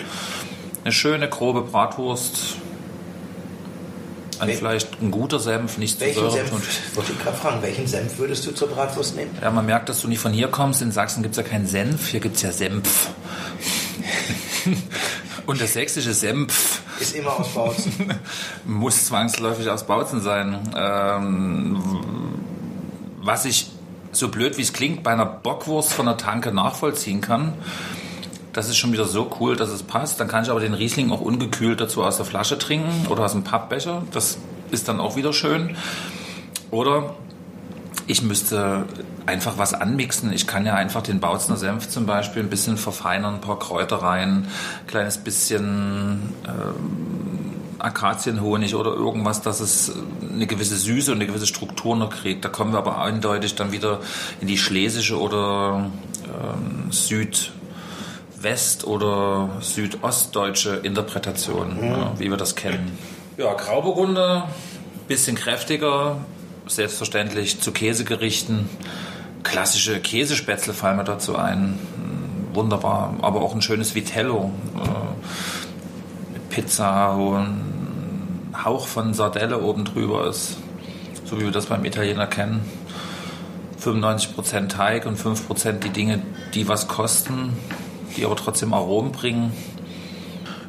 Eine 0.84 0.92
schöne, 0.92 1.28
grobe 1.28 1.62
Bratwurst. 1.62 2.58
An 4.38 4.48
vielleicht 4.50 5.02
ein 5.02 5.10
guter 5.10 5.40
Senf, 5.40 5.78
nicht 5.78 5.98
zu 5.98 6.30
Senf, 6.30 6.52
wollte 6.94 7.10
ich 7.10 7.18
gerade 7.18 7.36
fragen, 7.36 7.60
welchen 7.60 7.88
Senf 7.88 8.16
würdest 8.18 8.46
du 8.46 8.52
zur 8.52 8.68
Bratwurst 8.68 9.16
nehmen? 9.16 9.36
Ja, 9.42 9.50
man 9.50 9.66
merkt, 9.66 9.88
dass 9.88 10.00
du 10.00 10.06
nicht 10.06 10.20
von 10.20 10.32
hier 10.32 10.46
kommst. 10.46 10.80
In 10.80 10.92
Sachsen 10.92 11.24
gibt 11.24 11.36
es 11.36 11.38
ja 11.38 11.50
keinen 11.50 11.66
Senf, 11.66 12.06
hier 12.06 12.20
gibt 12.20 12.36
es 12.36 12.42
ja 12.42 12.52
Senf. 12.52 13.10
Und 15.46 15.60
der 15.60 15.66
sächsische 15.66 16.14
Senf 16.14 16.82
ist 17.00 17.16
immer 17.16 17.40
aus 17.40 17.48
Bautzen. 17.48 18.14
muss 18.64 19.06
zwangsläufig 19.06 19.68
aus 19.70 19.88
Bautzen 19.88 20.20
sein. 20.20 20.72
Ähm, 20.76 21.82
was 23.22 23.44
ich 23.44 23.72
so 24.12 24.28
blöd 24.28 24.56
wie 24.56 24.62
es 24.62 24.72
klingt, 24.72 25.02
bei 25.02 25.10
einer 25.10 25.26
Bockwurst 25.26 25.92
von 25.92 26.06
der 26.06 26.16
Tanke 26.16 26.52
nachvollziehen 26.52 27.20
kann, 27.20 27.54
das 28.54 28.68
ist 28.68 28.78
schon 28.78 28.92
wieder 28.92 29.04
so 29.04 29.30
cool, 29.40 29.56
dass 29.56 29.68
es 29.68 29.82
passt. 29.82 30.20
Dann 30.20 30.28
kann 30.28 30.44
ich 30.44 30.50
aber 30.50 30.60
den 30.60 30.74
Riesling 30.74 31.10
auch 31.10 31.20
ungekühlt 31.20 31.80
dazu 31.80 32.02
aus 32.02 32.16
der 32.16 32.24
Flasche 32.24 32.56
trinken 32.56 33.08
oder 33.08 33.24
aus 33.24 33.32
dem 33.32 33.42
Pappbecher. 33.42 34.02
Das 34.12 34.38
ist 34.70 34.88
dann 34.88 35.00
auch 35.00 35.16
wieder 35.16 35.32
schön. 35.32 35.76
Oder 36.70 37.14
ich 38.06 38.22
müsste 38.22 38.84
einfach 39.26 39.58
was 39.58 39.74
anmixen. 39.74 40.32
Ich 40.32 40.46
kann 40.46 40.66
ja 40.66 40.74
einfach 40.74 41.02
den 41.02 41.18
Bautzner 41.18 41.56
Senf 41.56 41.88
zum 41.88 42.06
Beispiel 42.06 42.42
ein 42.42 42.50
bisschen 42.50 42.76
verfeinern, 42.76 43.34
ein 43.34 43.40
paar 43.40 43.58
Kräuter 43.58 43.96
rein, 43.96 44.46
ein 44.46 44.86
kleines 44.86 45.18
bisschen 45.18 46.34
ähm, 46.46 47.54
Akazienhonig 47.78 48.76
oder 48.76 48.92
irgendwas, 48.92 49.42
dass 49.42 49.60
es 49.60 49.92
eine 50.22 50.46
gewisse 50.46 50.76
Süße 50.76 51.10
und 51.10 51.18
eine 51.18 51.26
gewisse 51.26 51.46
Struktur 51.46 51.96
noch 51.96 52.10
kriegt. 52.10 52.44
Da 52.44 52.48
kommen 52.48 52.72
wir 52.72 52.78
aber 52.78 53.00
eindeutig 53.00 53.56
dann 53.56 53.72
wieder 53.72 54.00
in 54.40 54.46
die 54.46 54.58
schlesische 54.58 55.18
oder 55.18 55.90
ähm, 56.26 56.92
Südwest- 58.44 58.86
oder 58.86 59.48
südostdeutsche 59.60 60.76
Interpretation, 60.76 61.78
mhm. 61.78 61.84
ja, 61.84 62.12
wie 62.18 62.28
wir 62.28 62.36
das 62.36 62.54
kennen. 62.54 62.98
Ja, 63.38 63.54
Grauburgunder, 63.54 64.50
bisschen 65.08 65.34
kräftiger, 65.34 66.18
selbstverständlich 66.66 67.62
zu 67.62 67.72
Käsegerichten. 67.72 68.68
Klassische 69.44 69.98
Käsespätzle 69.98 70.74
fallen 70.74 70.98
mir 70.98 71.04
dazu 71.04 71.36
ein. 71.36 71.78
Wunderbar, 72.52 73.14
aber 73.22 73.40
auch 73.40 73.54
ein 73.54 73.62
schönes 73.62 73.94
Vitello. 73.94 74.52
Äh, 74.76 76.50
Pizza, 76.50 77.16
wo 77.16 77.36
ein 77.36 78.52
Hauch 78.62 78.86
von 78.86 79.14
Sardelle 79.14 79.62
oben 79.62 79.86
drüber 79.86 80.28
ist. 80.28 80.58
So 81.24 81.40
wie 81.40 81.44
wir 81.44 81.50
das 81.50 81.66
beim 81.66 81.84
Italiener 81.86 82.26
kennen. 82.26 82.60
95% 83.82 84.68
Teig 84.68 85.06
und 85.06 85.18
5% 85.18 85.72
die 85.80 85.90
Dinge, 85.90 86.22
die 86.54 86.68
was 86.68 86.88
kosten, 86.88 87.54
die 88.16 88.24
aber 88.24 88.36
trotzdem 88.36 88.72
Aromen 88.74 89.12
bringen. 89.12 89.52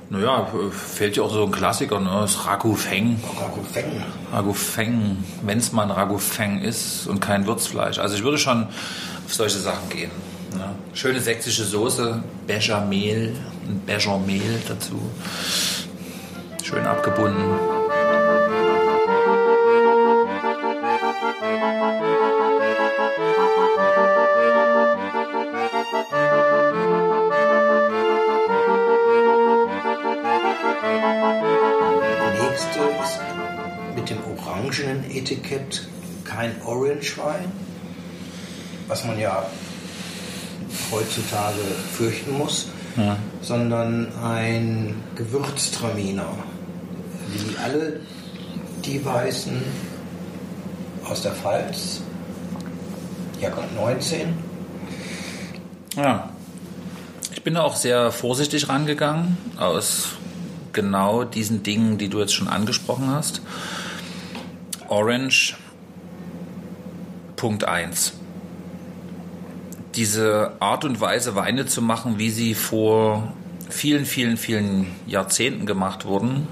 Naja, 0.09 0.47
fällt 0.71 1.17
ja 1.17 1.23
auch 1.23 1.33
so 1.33 1.45
ein 1.45 1.51
Klassiker, 1.51 1.99
ne? 1.99 2.09
das 2.21 2.45
Ragu 2.45 2.75
Feng. 2.75 3.19
Ragu 3.39 3.63
Feng. 3.63 4.03
Ragu 4.31 4.53
Feng, 4.53 5.23
wenn 5.41 5.57
es 5.57 5.71
mal 5.71 5.83
ein 5.83 5.91
Ragu 5.91 6.19
Feng 6.19 6.61
ist 6.61 7.07
und 7.07 7.19
kein 7.19 7.47
Würzfleisch. 7.47 7.97
Also 7.97 8.15
ich 8.15 8.23
würde 8.23 8.37
schon 8.37 8.67
auf 9.25 9.33
solche 9.33 9.57
Sachen 9.57 9.89
gehen. 9.89 10.11
Ne? 10.53 10.75
Schöne 10.93 11.19
sächsische 11.19 11.63
Soße, 11.63 12.23
Bechamel, 12.45 13.35
ein 13.67 13.79
Bechamel 13.85 14.61
dazu. 14.67 15.01
Schön 16.63 16.85
abgebunden. 16.85 17.74
Etikett 35.55 35.87
kein 36.23 36.61
Orange 36.65 37.17
Wein, 37.17 37.51
was 38.87 39.05
man 39.05 39.19
ja 39.19 39.45
heutzutage 40.91 41.61
fürchten 41.93 42.37
muss, 42.37 42.67
ja. 42.97 43.17
sondern 43.41 44.07
ein 44.23 44.95
Gewürztraminer, 45.15 46.27
wie 47.33 47.57
alle 47.57 47.99
die 48.83 49.03
Weißen 49.03 49.61
aus 51.05 51.21
der 51.21 51.31
Pfalz, 51.31 52.01
Jahrgang 53.39 53.65
19. 53.75 54.33
Ja, 55.95 56.29
ich 57.33 57.43
bin 57.43 57.53
da 57.53 57.61
auch 57.61 57.75
sehr 57.75 58.11
vorsichtig 58.11 58.69
rangegangen, 58.69 59.37
aus 59.57 60.09
genau 60.73 61.23
diesen 61.23 61.63
Dingen, 61.63 61.97
die 61.97 62.09
du 62.09 62.19
jetzt 62.19 62.33
schon 62.33 62.47
angesprochen 62.47 63.09
hast. 63.09 63.41
Orange 64.95 65.57
Punkt 67.35 67.65
1. 67.65 68.13
Diese 69.93 70.53
Art 70.61 70.85
und 70.85 71.01
Weise, 71.01 71.35
Weine 71.35 71.65
zu 71.65 71.81
machen, 71.81 72.17
wie 72.17 72.29
sie 72.29 72.53
vor 72.53 73.33
vielen, 73.69 74.05
vielen, 74.05 74.37
vielen 74.37 74.87
Jahrzehnten 75.05 75.65
gemacht 75.65 76.05
wurden, 76.05 76.47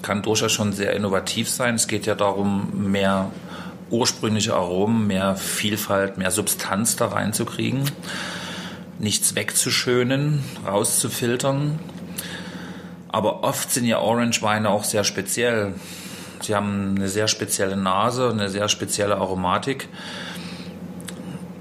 kann 0.00 0.22
durchaus 0.22 0.52
schon 0.52 0.72
sehr 0.72 0.92
innovativ 0.92 1.50
sein. 1.50 1.74
Es 1.74 1.88
geht 1.88 2.06
ja 2.06 2.14
darum, 2.14 2.92
mehr 2.92 3.32
ursprüngliche 3.90 4.54
Aromen, 4.54 5.08
mehr 5.08 5.34
Vielfalt, 5.34 6.18
mehr 6.18 6.30
Substanz 6.30 6.94
da 6.94 7.08
reinzukriegen, 7.08 7.82
nichts 9.00 9.34
wegzuschönen, 9.34 10.44
rauszufiltern. 10.64 11.80
Aber 13.08 13.42
oft 13.42 13.72
sind 13.72 13.86
ja 13.86 13.98
Orange-Weine 13.98 14.70
auch 14.70 14.84
sehr 14.84 15.02
speziell. 15.02 15.74
Sie 16.40 16.54
haben 16.54 16.94
eine 16.96 17.08
sehr 17.08 17.28
spezielle 17.28 17.76
Nase, 17.76 18.30
eine 18.30 18.48
sehr 18.48 18.68
spezielle 18.68 19.16
Aromatik. 19.16 19.88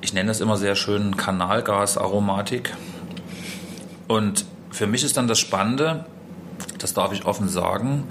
Ich 0.01 0.13
nenne 0.13 0.31
es 0.31 0.39
immer 0.39 0.57
sehr 0.57 0.75
schön 0.75 1.17
Kanalgasaromatik. 1.17 2.73
Und 4.07 4.45
für 4.71 4.87
mich 4.87 5.03
ist 5.03 5.17
dann 5.17 5.27
das 5.27 5.39
Spannende, 5.39 6.05
das 6.77 6.93
darf 6.93 7.11
ich 7.11 7.25
offen 7.25 7.49
sagen, 7.49 8.05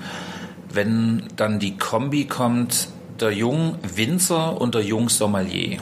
wenn 0.72 1.24
dann 1.36 1.58
die 1.58 1.76
Kombi 1.78 2.26
kommt, 2.26 2.88
der 3.20 3.32
Jung 3.32 3.78
Winzer 3.82 4.60
und 4.60 4.74
der 4.74 4.82
Jung 4.82 5.08
Sommelier. 5.08 5.78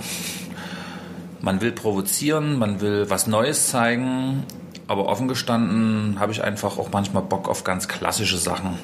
Man 1.41 1.61
will 1.61 1.73
provozieren, 1.73 2.59
man 2.59 2.81
will 2.81 3.11
was 3.11 3.26
Neues 3.26 3.69
zeigen, 3.69 4.45
aber 4.87 5.07
offen 5.07 5.29
gestanden 5.29 6.21
habe 6.21 6.33
ich 6.33 6.45
einfach 6.45 6.79
auch 6.79 6.91
manchmal 6.93 7.23
Bock 7.23 7.49
auf 7.49 7.64
ganz 7.64 7.88
klassische 7.88 8.38
Sachen. 8.38 8.79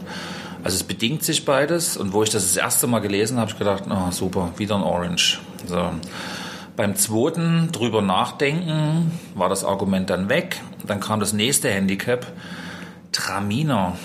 Also 0.62 0.76
es 0.76 0.84
bedingt 0.84 1.22
sich 1.22 1.44
beides 1.44 1.96
und 1.96 2.12
wo 2.12 2.22
ich 2.22 2.30
das 2.30 2.52
das 2.52 2.56
erste 2.56 2.86
Mal 2.86 3.00
gelesen 3.00 3.38
habe, 3.38 3.50
habe 3.50 3.52
ich 3.52 3.58
gedacht, 3.58 3.84
oh, 3.88 4.10
super, 4.10 4.52
wieder 4.56 4.76
ein 4.76 4.82
Orange. 4.82 5.40
So. 5.66 5.90
Beim 6.76 6.96
zweiten 6.96 7.70
drüber 7.72 8.02
nachdenken 8.02 9.12
war 9.34 9.48
das 9.48 9.64
Argument 9.64 10.10
dann 10.10 10.28
weg. 10.28 10.60
Dann 10.86 11.00
kam 11.00 11.20
das 11.20 11.32
nächste 11.32 11.70
Handicap, 11.70 12.26
Traminer. 13.12 13.96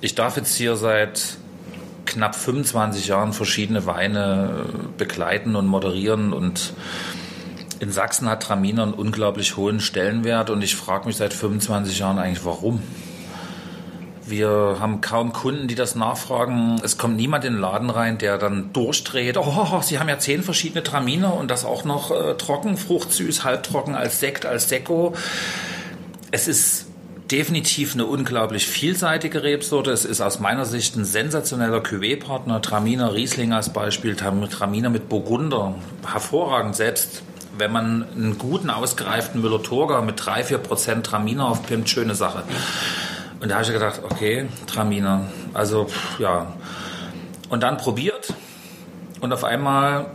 Ich 0.00 0.14
darf 0.14 0.36
jetzt 0.36 0.56
hier 0.56 0.76
seit 0.76 1.36
knapp 2.04 2.34
25 2.34 3.06
Jahren 3.06 3.32
verschiedene 3.32 3.86
Weine 3.86 4.66
begleiten 4.98 5.56
und 5.56 5.66
moderieren 5.66 6.32
und 6.32 6.74
in 7.78 7.90
Sachsen 7.90 8.28
hat 8.28 8.42
Traminer 8.44 8.84
einen 8.84 8.94
unglaublich 8.94 9.56
hohen 9.56 9.80
Stellenwert 9.80 10.50
und 10.50 10.62
ich 10.62 10.76
frage 10.76 11.06
mich 11.06 11.16
seit 11.16 11.32
25 11.32 11.98
Jahren 11.98 12.18
eigentlich, 12.18 12.44
warum? 12.44 12.80
Wir 14.32 14.78
haben 14.80 15.02
kaum 15.02 15.34
Kunden, 15.34 15.68
die 15.68 15.74
das 15.74 15.94
nachfragen. 15.94 16.80
Es 16.82 16.96
kommt 16.96 17.16
niemand 17.16 17.44
in 17.44 17.52
den 17.52 17.60
Laden 17.60 17.90
rein, 17.90 18.16
der 18.16 18.38
dann 18.38 18.72
durchdreht. 18.72 19.36
Oh, 19.36 19.82
Sie 19.82 19.98
haben 19.98 20.08
ja 20.08 20.18
zehn 20.18 20.42
verschiedene 20.42 20.82
Traminer 20.82 21.34
und 21.34 21.50
das 21.50 21.66
auch 21.66 21.84
noch 21.84 22.10
äh, 22.10 22.32
trocken, 22.38 22.78
fruchtsüß, 22.78 23.44
halbtrocken, 23.44 23.94
als 23.94 24.20
Sekt, 24.20 24.46
als 24.46 24.70
Sekko. 24.70 25.12
Es 26.30 26.48
ist 26.48 26.86
definitiv 27.30 27.92
eine 27.92 28.06
unglaublich 28.06 28.66
vielseitige 28.66 29.42
Rebsorte. 29.42 29.90
Es 29.90 30.06
ist 30.06 30.22
aus 30.22 30.40
meiner 30.40 30.64
Sicht 30.64 30.96
ein 30.96 31.04
sensationeller 31.04 31.80
Cuvée-Partner. 31.82 32.62
Traminer 32.62 33.12
Riesling 33.12 33.52
als 33.52 33.70
Beispiel, 33.70 34.16
Traminer 34.16 34.88
mit 34.88 35.10
Burgunder. 35.10 35.74
Hervorragend 36.10 36.74
selbst 36.74 37.22
wenn 37.58 37.70
man 37.70 38.06
einen 38.16 38.38
guten, 38.38 38.70
ausgereiften 38.70 39.42
Müller-Turger 39.42 40.00
mit 40.00 40.18
3-4% 40.18 41.02
Traminer 41.02 41.48
aufpimmt, 41.48 41.86
schöne 41.90 42.14
Sache. 42.14 42.44
Und 43.42 43.48
da 43.48 43.56
habe 43.56 43.64
ich 43.64 43.72
gedacht, 43.72 44.00
okay, 44.04 44.46
Traminer. 44.68 45.26
Also, 45.52 45.88
ja. 46.20 46.54
Und 47.48 47.64
dann 47.64 47.76
probiert. 47.76 48.32
Und 49.20 49.32
auf 49.32 49.42
einmal 49.42 50.06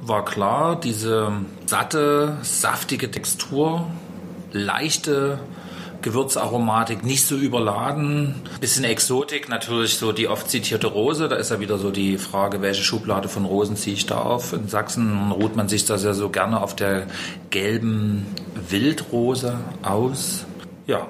war 0.00 0.24
klar, 0.24 0.78
diese 0.78 1.32
satte, 1.66 2.38
saftige 2.42 3.10
Textur, 3.10 3.90
leichte 4.52 5.40
Gewürzaromatik, 6.02 7.04
nicht 7.04 7.26
so 7.26 7.34
überladen. 7.36 8.36
Bisschen 8.60 8.84
Exotik, 8.84 9.48
natürlich 9.48 9.96
so 9.96 10.12
die 10.12 10.28
oft 10.28 10.48
zitierte 10.48 10.86
Rose. 10.86 11.28
Da 11.28 11.36
ist 11.36 11.50
ja 11.50 11.58
wieder 11.58 11.78
so 11.78 11.90
die 11.90 12.16
Frage, 12.16 12.62
welche 12.62 12.84
Schublade 12.84 13.28
von 13.28 13.44
Rosen 13.44 13.76
ziehe 13.76 13.96
ich 13.96 14.06
da 14.06 14.18
auf. 14.18 14.52
In 14.52 14.68
Sachsen 14.68 15.32
ruht 15.32 15.56
man 15.56 15.68
sich 15.68 15.84
das 15.84 16.04
ja 16.04 16.14
so 16.14 16.28
gerne 16.28 16.60
auf 16.60 16.76
der 16.76 17.08
gelben 17.50 18.24
Wildrose 18.68 19.58
aus. 19.82 20.44
Ja, 20.86 21.08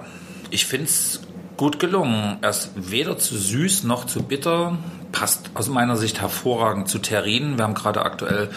ich 0.50 0.66
finde 0.66 0.86
es 0.86 1.20
gut 1.62 1.78
gelungen. 1.78 2.38
Er 2.40 2.50
ist 2.50 2.72
weder 2.74 3.16
zu 3.18 3.38
süß 3.38 3.84
noch 3.84 4.04
zu 4.04 4.24
bitter. 4.24 4.78
Passt 5.12 5.50
aus 5.54 5.68
meiner 5.68 5.96
Sicht 5.96 6.20
hervorragend 6.20 6.88
zu 6.88 6.98
Terrinen. 6.98 7.56
Wir 7.56 7.62
haben 7.62 7.74
gerade 7.74 8.04
aktuell 8.04 8.50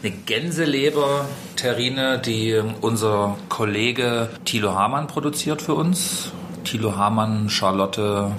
eine 0.00 0.12
Gänseleber-Terrine, 0.12 2.20
die 2.20 2.62
unser 2.80 3.36
Kollege 3.48 4.28
Thilo 4.44 4.76
Hamann 4.76 5.08
produziert 5.08 5.60
für 5.60 5.74
uns. 5.74 6.30
Thilo 6.62 6.94
Hamann, 6.94 7.50
Charlotte 7.50 8.30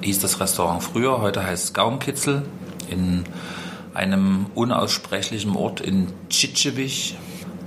hieß 0.00 0.20
das 0.20 0.40
Restaurant 0.40 0.82
früher, 0.82 1.20
heute 1.20 1.44
heißt 1.44 1.64
es 1.64 1.74
Gaumkitzel 1.74 2.44
in 2.88 3.24
einem 3.92 4.46
unaussprechlichen 4.54 5.54
Ort 5.54 5.82
in 5.82 6.06
Tschitschewich. 6.30 7.18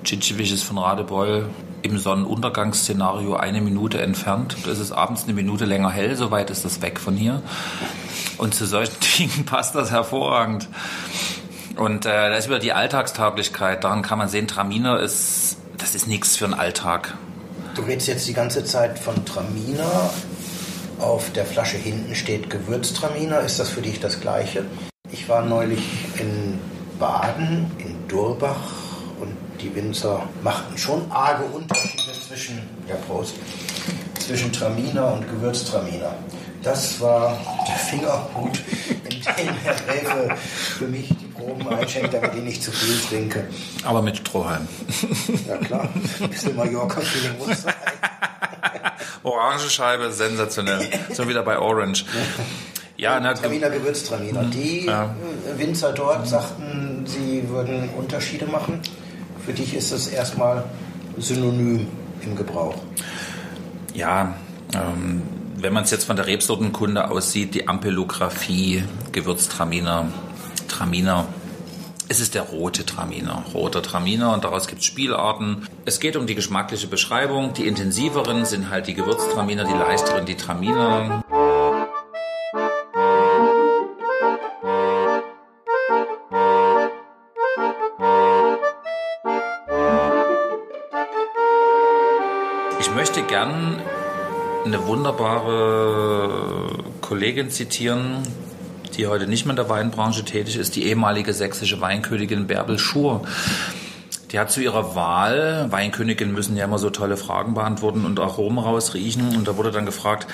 Tschitschewich 0.03 0.51
ist 0.51 0.63
von 0.63 0.79
Radebeul 0.79 1.47
im 1.81 1.97
Sonnenuntergangsszenario 1.97 3.35
eine 3.35 3.61
Minute 3.61 4.01
entfernt. 4.01 4.55
Es 4.67 4.79
ist 4.79 4.91
abends 4.91 5.23
eine 5.23 5.33
Minute 5.33 5.65
länger 5.65 5.91
hell, 5.91 6.15
soweit 6.15 6.49
ist 6.49 6.65
das 6.65 6.81
weg 6.81 6.99
von 6.99 7.15
hier. 7.15 7.41
Und 8.37 8.53
zu 8.53 8.65
solchen 8.65 8.95
Dingen 9.17 9.45
passt 9.45 9.75
das 9.75 9.91
hervorragend. 9.91 10.67
Und 11.77 12.05
äh, 12.05 12.09
da 12.09 12.35
ist 12.35 12.47
wieder 12.47 12.59
die 12.59 12.73
Alltagstauglichkeit. 12.73 13.83
Daran 13.83 14.01
kann 14.01 14.17
man 14.17 14.27
sehen, 14.27 14.47
Traminer 14.47 14.99
ist, 14.99 15.57
das 15.77 15.95
ist 15.95 16.07
nichts 16.07 16.37
für 16.37 16.45
den 16.45 16.53
Alltag. 16.53 17.15
Du 17.75 17.81
redest 17.83 18.07
jetzt 18.07 18.27
die 18.27 18.33
ganze 18.33 18.63
Zeit 18.65 18.99
von 18.99 19.25
Traminer. 19.25 20.09
Auf 20.99 21.31
der 21.31 21.45
Flasche 21.45 21.77
hinten 21.77 22.13
steht 22.13 22.49
Gewürztraminer. 22.49 23.39
Ist 23.39 23.59
das 23.59 23.69
für 23.69 23.81
dich 23.81 23.99
das 23.99 24.19
Gleiche? 24.19 24.65
Ich 25.11 25.27
war 25.29 25.43
neulich 25.43 25.81
in 26.19 26.59
Baden, 26.99 27.71
in 27.79 28.07
Durbach 28.07 28.80
die 29.61 29.73
Winzer 29.75 30.27
machten 30.43 30.77
schon 30.77 31.11
arge 31.11 31.43
Unterschiede 31.45 32.11
zwischen, 32.27 32.59
ja 32.87 32.95
Prost, 33.07 33.35
zwischen 34.19 34.51
Traminer 34.51 35.13
und 35.13 35.27
Gewürztraminer. 35.29 36.13
Das 36.63 36.99
war 37.01 37.39
der 37.67 37.75
Fingerhut, 37.75 38.59
in 39.09 39.19
dem 39.21 39.55
Herr 39.63 39.73
Gräfe 39.73 40.35
für 40.35 40.87
mich 40.87 41.09
die 41.09 41.25
Proben 41.25 41.67
einschenkt, 41.67 42.13
damit 42.13 42.35
ich 42.35 42.43
nicht 42.43 42.63
zu 42.63 42.71
viel 42.71 42.99
trinke. 43.09 43.47
Aber 43.83 44.01
mit 44.01 44.17
Strohhalm. 44.17 44.67
Ja 45.47 45.57
klar, 45.57 45.89
ein 46.21 46.29
bisschen 46.29 46.55
Mallorca-Feeling 46.55 47.37
muss 47.39 47.61
sein. 47.63 47.73
Orangenscheibe, 49.23 50.11
sensationell. 50.11 50.87
So 51.13 51.27
wieder 51.27 51.43
bei 51.43 51.57
Orange. 51.57 52.05
Ja, 52.97 53.19
na, 53.19 53.33
Traminer, 53.33 53.71
Gewürztraminer. 53.71 54.43
Die 54.45 54.85
ja. 54.85 55.15
Winzer 55.57 55.91
dort 55.93 56.27
sagten, 56.27 57.03
sie 57.07 57.47
würden 57.49 57.89
Unterschiede 57.97 58.45
machen. 58.45 58.79
Für 59.45 59.53
dich 59.53 59.73
ist 59.75 59.91
es 59.91 60.07
erstmal 60.07 60.63
synonym 61.17 61.87
im 62.23 62.35
Gebrauch. 62.35 62.75
Ja, 63.93 64.35
ähm, 64.73 65.21
wenn 65.57 65.73
man 65.73 65.83
es 65.83 65.91
jetzt 65.91 66.05
von 66.05 66.15
der 66.15 66.27
Rebsortenkunde 66.27 67.09
aussieht, 67.09 67.55
die 67.55 67.67
Ampelographie, 67.67 68.83
Gewürztraminer, 69.11 70.07
Traminer, 70.67 71.27
es 72.07 72.19
ist 72.19 72.35
der 72.35 72.41
rote 72.41 72.85
Traminer, 72.85 73.45
roter 73.53 73.81
Traminer 73.81 74.33
und 74.33 74.43
daraus 74.43 74.67
gibt 74.67 74.81
es 74.81 74.87
Spielarten. 74.87 75.67
Es 75.85 76.01
geht 76.01 76.17
um 76.17 76.27
die 76.27 76.35
geschmackliche 76.35 76.87
Beschreibung. 76.87 77.53
Die 77.53 77.65
intensiveren 77.65 78.43
sind 78.43 78.69
halt 78.69 78.87
die 78.87 78.95
Gewürztraminer, 78.95 79.63
die 79.63 79.71
leichteren 79.71 80.25
die 80.25 80.35
Traminer. 80.35 81.23
Gern 93.31 93.81
eine 94.65 94.85
wunderbare 94.87 96.83
Kollegin 96.99 97.49
zitieren, 97.49 98.23
die 98.97 99.07
heute 99.07 99.25
nicht 99.25 99.45
mehr 99.45 99.51
in 99.51 99.55
der 99.55 99.69
Weinbranche 99.69 100.25
tätig 100.25 100.57
ist, 100.57 100.75
die 100.75 100.83
ehemalige 100.83 101.33
sächsische 101.33 101.79
Weinkönigin 101.79 102.47
Bärbel 102.47 102.77
Schur. 102.77 103.21
Die 104.31 104.37
hat 104.37 104.51
zu 104.51 104.59
ihrer 104.59 104.95
Wahl, 104.95 105.67
Weinkönigin 105.69 106.33
müssen 106.33 106.57
ja 106.57 106.65
immer 106.65 106.77
so 106.77 106.89
tolle 106.89 107.15
Fragen 107.15 107.53
beantworten 107.53 108.03
und 108.03 108.19
Aromen 108.19 108.57
rausriechen. 108.57 109.33
Und 109.37 109.47
da 109.47 109.55
wurde 109.55 109.71
dann 109.71 109.85
gefragt, 109.85 110.27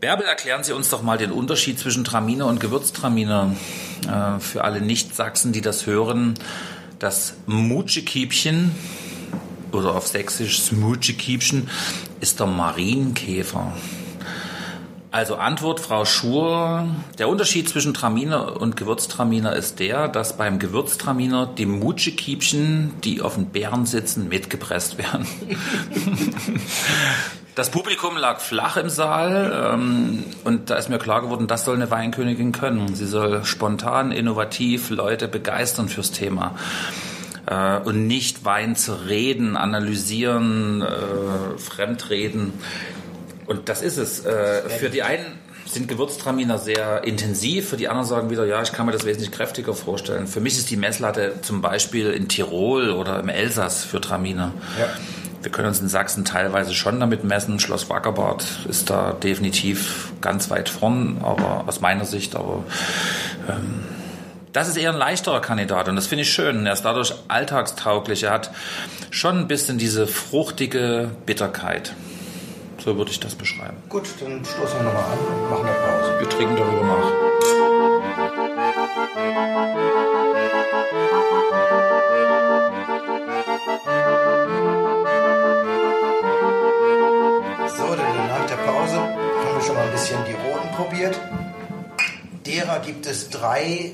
Bärbel, 0.00 0.26
erklären 0.26 0.64
Sie 0.64 0.72
uns 0.72 0.88
doch 0.88 1.02
mal 1.02 1.16
den 1.16 1.30
Unterschied 1.30 1.78
zwischen 1.78 2.02
Traminer 2.02 2.46
und 2.46 2.58
Gewürztraminer. 2.58 3.54
Äh, 4.08 4.40
für 4.40 4.64
alle 4.64 4.80
Nicht-Sachsen, 4.80 5.52
die 5.52 5.60
das 5.60 5.86
hören, 5.86 6.34
das 6.98 7.34
Mutschekiebchen, 7.46 8.72
oder 9.78 9.94
auf 9.94 10.06
Sächsisch 10.06 10.60
Smutschekiebchen, 10.60 11.70
ist 12.20 12.40
der 12.40 12.46
Marienkäfer. 12.46 13.72
Also 15.10 15.36
Antwort 15.36 15.80
Frau 15.80 16.04
Schur, 16.04 16.86
der 17.18 17.30
Unterschied 17.30 17.66
zwischen 17.66 17.94
Traminer 17.94 18.60
und 18.60 18.76
Gewürztraminer 18.76 19.56
ist 19.56 19.78
der, 19.78 20.06
dass 20.06 20.36
beim 20.36 20.58
Gewürztraminer 20.58 21.46
die 21.46 21.64
Mutschekiebchen, 21.64 22.92
die 23.02 23.22
auf 23.22 23.36
den 23.36 23.46
Bären 23.46 23.86
sitzen, 23.86 24.28
mitgepresst 24.28 24.98
werden. 24.98 25.26
Das 27.54 27.70
Publikum 27.70 28.16
lag 28.16 28.38
flach 28.38 28.76
im 28.76 28.88
Saal 28.88 29.72
ähm, 29.74 30.22
und 30.44 30.70
da 30.70 30.76
ist 30.76 30.90
mir 30.90 30.98
klar 31.00 31.22
geworden, 31.22 31.48
das 31.48 31.64
soll 31.64 31.74
eine 31.74 31.90
Weinkönigin 31.90 32.52
können. 32.52 32.94
Sie 32.94 33.04
soll 33.04 33.44
spontan, 33.44 34.12
innovativ 34.12 34.90
Leute 34.90 35.26
begeistern 35.26 35.88
fürs 35.88 36.12
Thema 36.12 36.54
äh, 37.48 37.78
und 37.78 38.06
nicht 38.06 38.44
Wein 38.44 38.76
zu 38.76 38.94
reden, 39.08 39.56
analysieren, 39.56 40.82
äh, 40.82 41.58
fremdreden. 41.58 42.52
Und 43.46 43.68
das 43.68 43.82
ist 43.82 43.96
es. 43.96 44.24
Äh, 44.24 44.68
für 44.68 44.90
die 44.90 45.02
einen 45.02 45.38
sind 45.64 45.88
Gewürztraminer 45.88 46.58
sehr 46.58 47.04
intensiv, 47.04 47.68
für 47.68 47.76
die 47.76 47.88
anderen 47.88 48.08
sagen 48.08 48.30
wieder, 48.30 48.46
ja, 48.46 48.62
ich 48.62 48.72
kann 48.72 48.86
mir 48.86 48.92
das 48.92 49.04
wesentlich 49.04 49.30
kräftiger 49.30 49.74
vorstellen. 49.74 50.26
Für 50.26 50.40
mich 50.40 50.56
ist 50.56 50.70
die 50.70 50.76
Messlatte 50.76 51.34
zum 51.42 51.60
Beispiel 51.60 52.10
in 52.10 52.28
Tirol 52.28 52.90
oder 52.90 53.20
im 53.20 53.28
Elsass 53.28 53.84
für 53.84 54.00
Traminer. 54.00 54.52
Ja. 54.78 54.88
Wir 55.42 55.52
können 55.52 55.68
uns 55.68 55.80
in 55.80 55.88
Sachsen 55.88 56.24
teilweise 56.24 56.74
schon 56.74 56.98
damit 56.98 57.22
messen. 57.22 57.60
Schloss 57.60 57.88
Wackerbad 57.88 58.44
ist 58.68 58.90
da 58.90 59.12
definitiv 59.12 60.12
ganz 60.20 60.50
weit 60.50 60.68
vorn, 60.68 61.18
aber 61.22 61.64
aus 61.66 61.80
meiner 61.80 62.04
Sicht, 62.04 62.34
aber 62.34 62.64
ähm, 63.48 63.84
das 64.58 64.66
ist 64.66 64.76
eher 64.76 64.90
ein 64.90 64.98
leichterer 64.98 65.40
Kandidat 65.40 65.88
und 65.88 65.94
das 65.94 66.08
finde 66.08 66.22
ich 66.22 66.32
schön. 66.32 66.66
Er 66.66 66.72
ist 66.72 66.84
dadurch 66.84 67.14
alltagstauglich. 67.28 68.24
Er 68.24 68.32
hat 68.32 68.50
schon 69.12 69.38
ein 69.38 69.46
bisschen 69.46 69.78
diese 69.78 70.08
fruchtige 70.08 71.12
Bitterkeit. 71.26 71.94
So 72.84 72.96
würde 72.96 73.12
ich 73.12 73.20
das 73.20 73.36
beschreiben. 73.36 73.76
Gut, 73.88 74.08
dann 74.20 74.44
stoßen 74.44 74.78
wir 74.78 74.82
nochmal 74.82 75.04
an 75.04 75.18
und 75.18 75.50
machen 75.50 75.64
eine 75.64 75.76
Pause. 75.76 76.18
Wir 76.18 76.28
trinken 76.28 76.56
darüber 76.56 76.82
nach. 76.82 77.08
So, 87.76 87.94
dann 87.94 88.28
nach 88.28 88.46
der 88.46 88.56
Pause 88.56 88.96
haben 88.96 89.54
wir 89.54 89.62
schon 89.64 89.76
mal 89.76 89.84
ein 89.84 89.92
bisschen 89.92 90.18
die 90.26 90.32
roten 90.32 90.68
probiert. 90.74 91.16
Derer 92.44 92.80
gibt 92.80 93.06
es 93.06 93.30
drei 93.30 93.92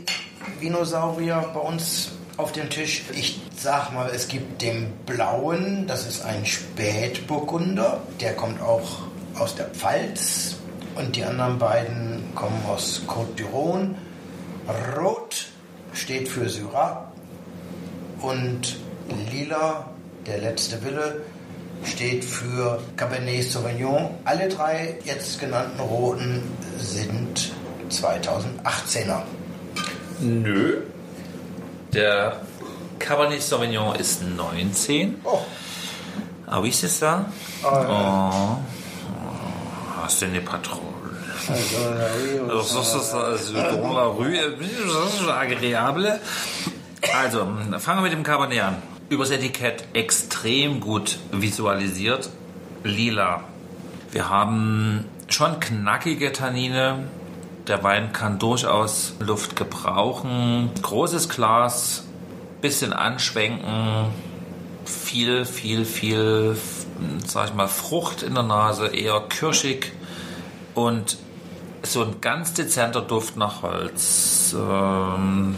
Dinosaurier 0.61 1.50
bei 1.52 1.61
uns 1.61 2.12
auf 2.37 2.52
dem 2.52 2.70
Tisch. 2.70 3.04
Ich 3.14 3.40
sag 3.57 3.92
mal, 3.92 4.11
es 4.14 4.28
gibt 4.28 4.62
den 4.62 4.92
blauen, 5.07 5.87
das 5.87 6.07
ist 6.07 6.24
ein 6.24 6.44
Spätburgunder, 6.46 8.02
der 8.20 8.35
kommt 8.35 8.61
auch 8.61 9.02
aus 9.38 9.54
der 9.54 9.66
Pfalz. 9.66 10.57
Und 10.96 11.16
die 11.16 11.24
anderen 11.24 11.59
beiden 11.59 12.35
kommen 12.35 12.62
aus 12.68 13.02
Côte 13.07 13.35
d'Iron. 13.37 13.94
Rot 14.96 15.46
steht 15.92 16.28
für 16.28 16.48
Syrah 16.48 17.12
und 18.20 18.76
lila, 19.30 19.90
der 20.26 20.38
letzte 20.38 20.83
Wille, 20.85 21.22
steht 21.85 22.24
für 22.24 22.80
Cabernet 22.96 23.42
Sauvignon. 23.42 24.11
Alle 24.24 24.48
drei 24.48 24.98
jetzt 25.04 25.38
genannten 25.40 25.80
Roten 25.80 26.42
sind 26.78 27.52
2018er. 27.90 29.22
Nö. 30.20 30.83
Der 31.92 32.40
Cabernet 32.98 33.42
Sauvignon 33.42 33.94
ist 33.94 34.22
19. 34.22 35.16
Oh, 35.24 35.40
Ah 36.46 36.61
c'est 36.70 36.88
ça? 36.88 37.27
Ah, 37.62 37.83
ja. 37.83 37.88
Oh. 37.88 38.59
Oh, 39.11 40.09
c'est 40.09 40.27
une 40.27 40.40
patrouille. 40.42 40.81
also, 42.48 42.81
ist 42.81 43.14
also 43.14 43.55
ist 43.55 45.29
agréable. 45.29 46.20
Also, 47.14 47.46
fangen 47.79 47.98
wir 47.98 48.03
mit 48.03 48.12
dem 48.12 48.22
Cabernet 48.22 48.61
an. 48.62 48.77
Übers 49.09 49.31
Etikett 49.31 49.85
extrem 49.92 50.81
gut 50.81 51.18
visualisiert. 51.33 52.31
Lila. 52.83 53.44
Wir 54.11 54.29
haben 54.29 55.05
schon 55.29 55.61
knackige 55.61 56.33
Tannine. 56.33 57.05
Der 57.66 57.83
Wein 57.83 58.12
kann 58.12 58.38
durchaus 58.38 59.14
Luft 59.20 59.57
gebrauchen. 59.57 60.70
Großes 60.83 61.31
Glas, 61.31 62.05
bisschen 62.61 62.92
anschwenken. 62.92 64.07
Viel, 64.85 65.46
viel, 65.46 65.87
viel, 65.87 66.59
sag 67.27 67.48
ich 67.48 67.55
mal, 67.55 67.68
Frucht 67.68 68.22
in 68.22 68.35
der 68.35 68.42
Nase, 68.42 68.88
eher 68.88 69.18
kirschig. 69.31 69.92
Und 70.74 71.16
so 71.83 72.03
ein 72.03 72.20
ganz 72.20 72.53
dezenter 72.53 73.00
Duft 73.00 73.37
nach 73.37 73.62
Holz. 73.62 74.55
Ähm, 74.59 75.57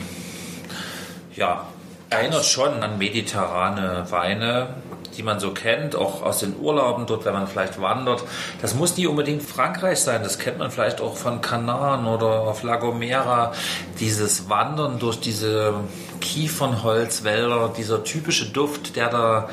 ja, 1.34 1.66
erinnert 2.10 2.44
schon 2.44 2.82
an 2.82 2.98
mediterrane 2.98 4.06
Weine, 4.10 4.74
die 5.16 5.22
man 5.22 5.40
so 5.40 5.52
kennt, 5.52 5.96
auch 5.96 6.22
aus 6.22 6.40
den 6.40 6.54
Urlauben 6.58 7.06
dort, 7.06 7.24
wenn 7.24 7.32
man 7.32 7.46
vielleicht 7.46 7.80
wandert. 7.80 8.24
Das 8.60 8.74
muss 8.74 8.96
nicht 8.96 9.08
unbedingt 9.08 9.42
Frankreich 9.42 10.00
sein, 10.00 10.22
das 10.22 10.38
kennt 10.38 10.58
man 10.58 10.70
vielleicht 10.70 11.00
auch 11.00 11.16
von 11.16 11.40
Canaan 11.40 12.06
oder 12.06 12.42
auf 12.42 12.62
La 12.62 12.76
Gomera. 12.76 13.52
Dieses 14.00 14.48
Wandern 14.48 14.98
durch 14.98 15.20
diese 15.20 15.74
Kiefernholzwälder, 16.20 17.72
dieser 17.76 18.04
typische 18.04 18.46
Duft, 18.46 18.96
der 18.96 19.08
da 19.08 19.48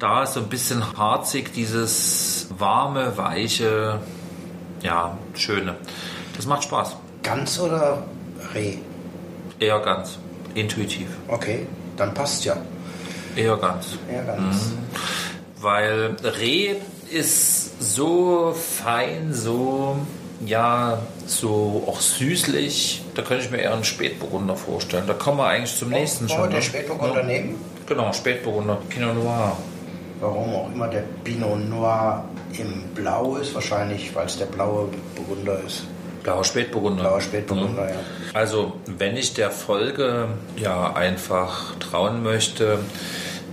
da 0.00 0.22
ist, 0.22 0.34
so 0.34 0.40
ein 0.40 0.48
bisschen 0.48 0.96
harzig, 0.96 1.52
dieses 1.52 2.48
warme, 2.58 3.16
weiche, 3.16 4.00
ja, 4.82 5.16
schöne. 5.34 5.76
Das 6.36 6.46
macht 6.46 6.64
Spaß. 6.64 6.96
Ganz 7.22 7.60
oder 7.60 8.02
Reh? 8.54 8.78
Eher 9.58 9.78
ganz. 9.80 10.18
Intuitiv. 10.54 11.08
Okay, 11.28 11.66
dann 11.96 12.14
passt 12.14 12.44
ja. 12.44 12.56
Eher 13.36 13.56
ganz. 13.56 13.98
Ja, 14.12 14.22
ganz. 14.22 14.72
Weil 15.60 16.16
Reh 16.22 16.76
ist 17.10 17.82
so 17.82 18.54
fein, 18.54 19.32
so, 19.32 19.96
ja, 20.44 21.00
so 21.26 21.84
auch 21.86 22.00
süßlich. 22.00 23.02
Da 23.14 23.22
könnte 23.22 23.44
ich 23.44 23.50
mir 23.50 23.58
eher 23.58 23.74
einen 23.74 23.84
Spätburgunder 23.84 24.56
vorstellen. 24.56 25.04
Da 25.06 25.14
kommen 25.14 25.38
wir 25.38 25.46
eigentlich 25.46 25.76
zum 25.76 25.90
nächsten 25.90 26.28
wir 26.28 26.34
schon. 26.34 26.44
den 26.44 26.56
ne? 26.56 26.62
Spätburgunder 26.62 27.22
nehmen? 27.22 27.56
Genau, 27.86 28.12
Spätburgunder. 28.12 28.78
Pinot 28.88 29.14
Noir. 29.14 29.56
Warum 30.20 30.54
auch 30.54 30.72
immer 30.72 30.88
der 30.88 31.04
Pinot 31.24 31.68
Noir 31.68 32.24
im 32.58 32.82
Blau 32.94 33.36
ist, 33.36 33.54
wahrscheinlich, 33.54 34.14
weil 34.14 34.26
es 34.26 34.38
der 34.38 34.46
blaue 34.46 34.88
Burgunder 35.14 35.58
ist. 35.66 35.84
Blauer 36.22 36.44
Spätburgunder. 36.44 37.02
Blauer 37.02 37.20
Spätburgunder, 37.20 37.90
ja. 37.90 37.96
Also, 38.34 38.74
wenn 38.86 39.16
ich 39.16 39.34
der 39.34 39.50
Folge 39.50 40.28
ja 40.56 40.92
einfach 40.92 41.74
trauen 41.78 42.22
möchte, 42.22 42.78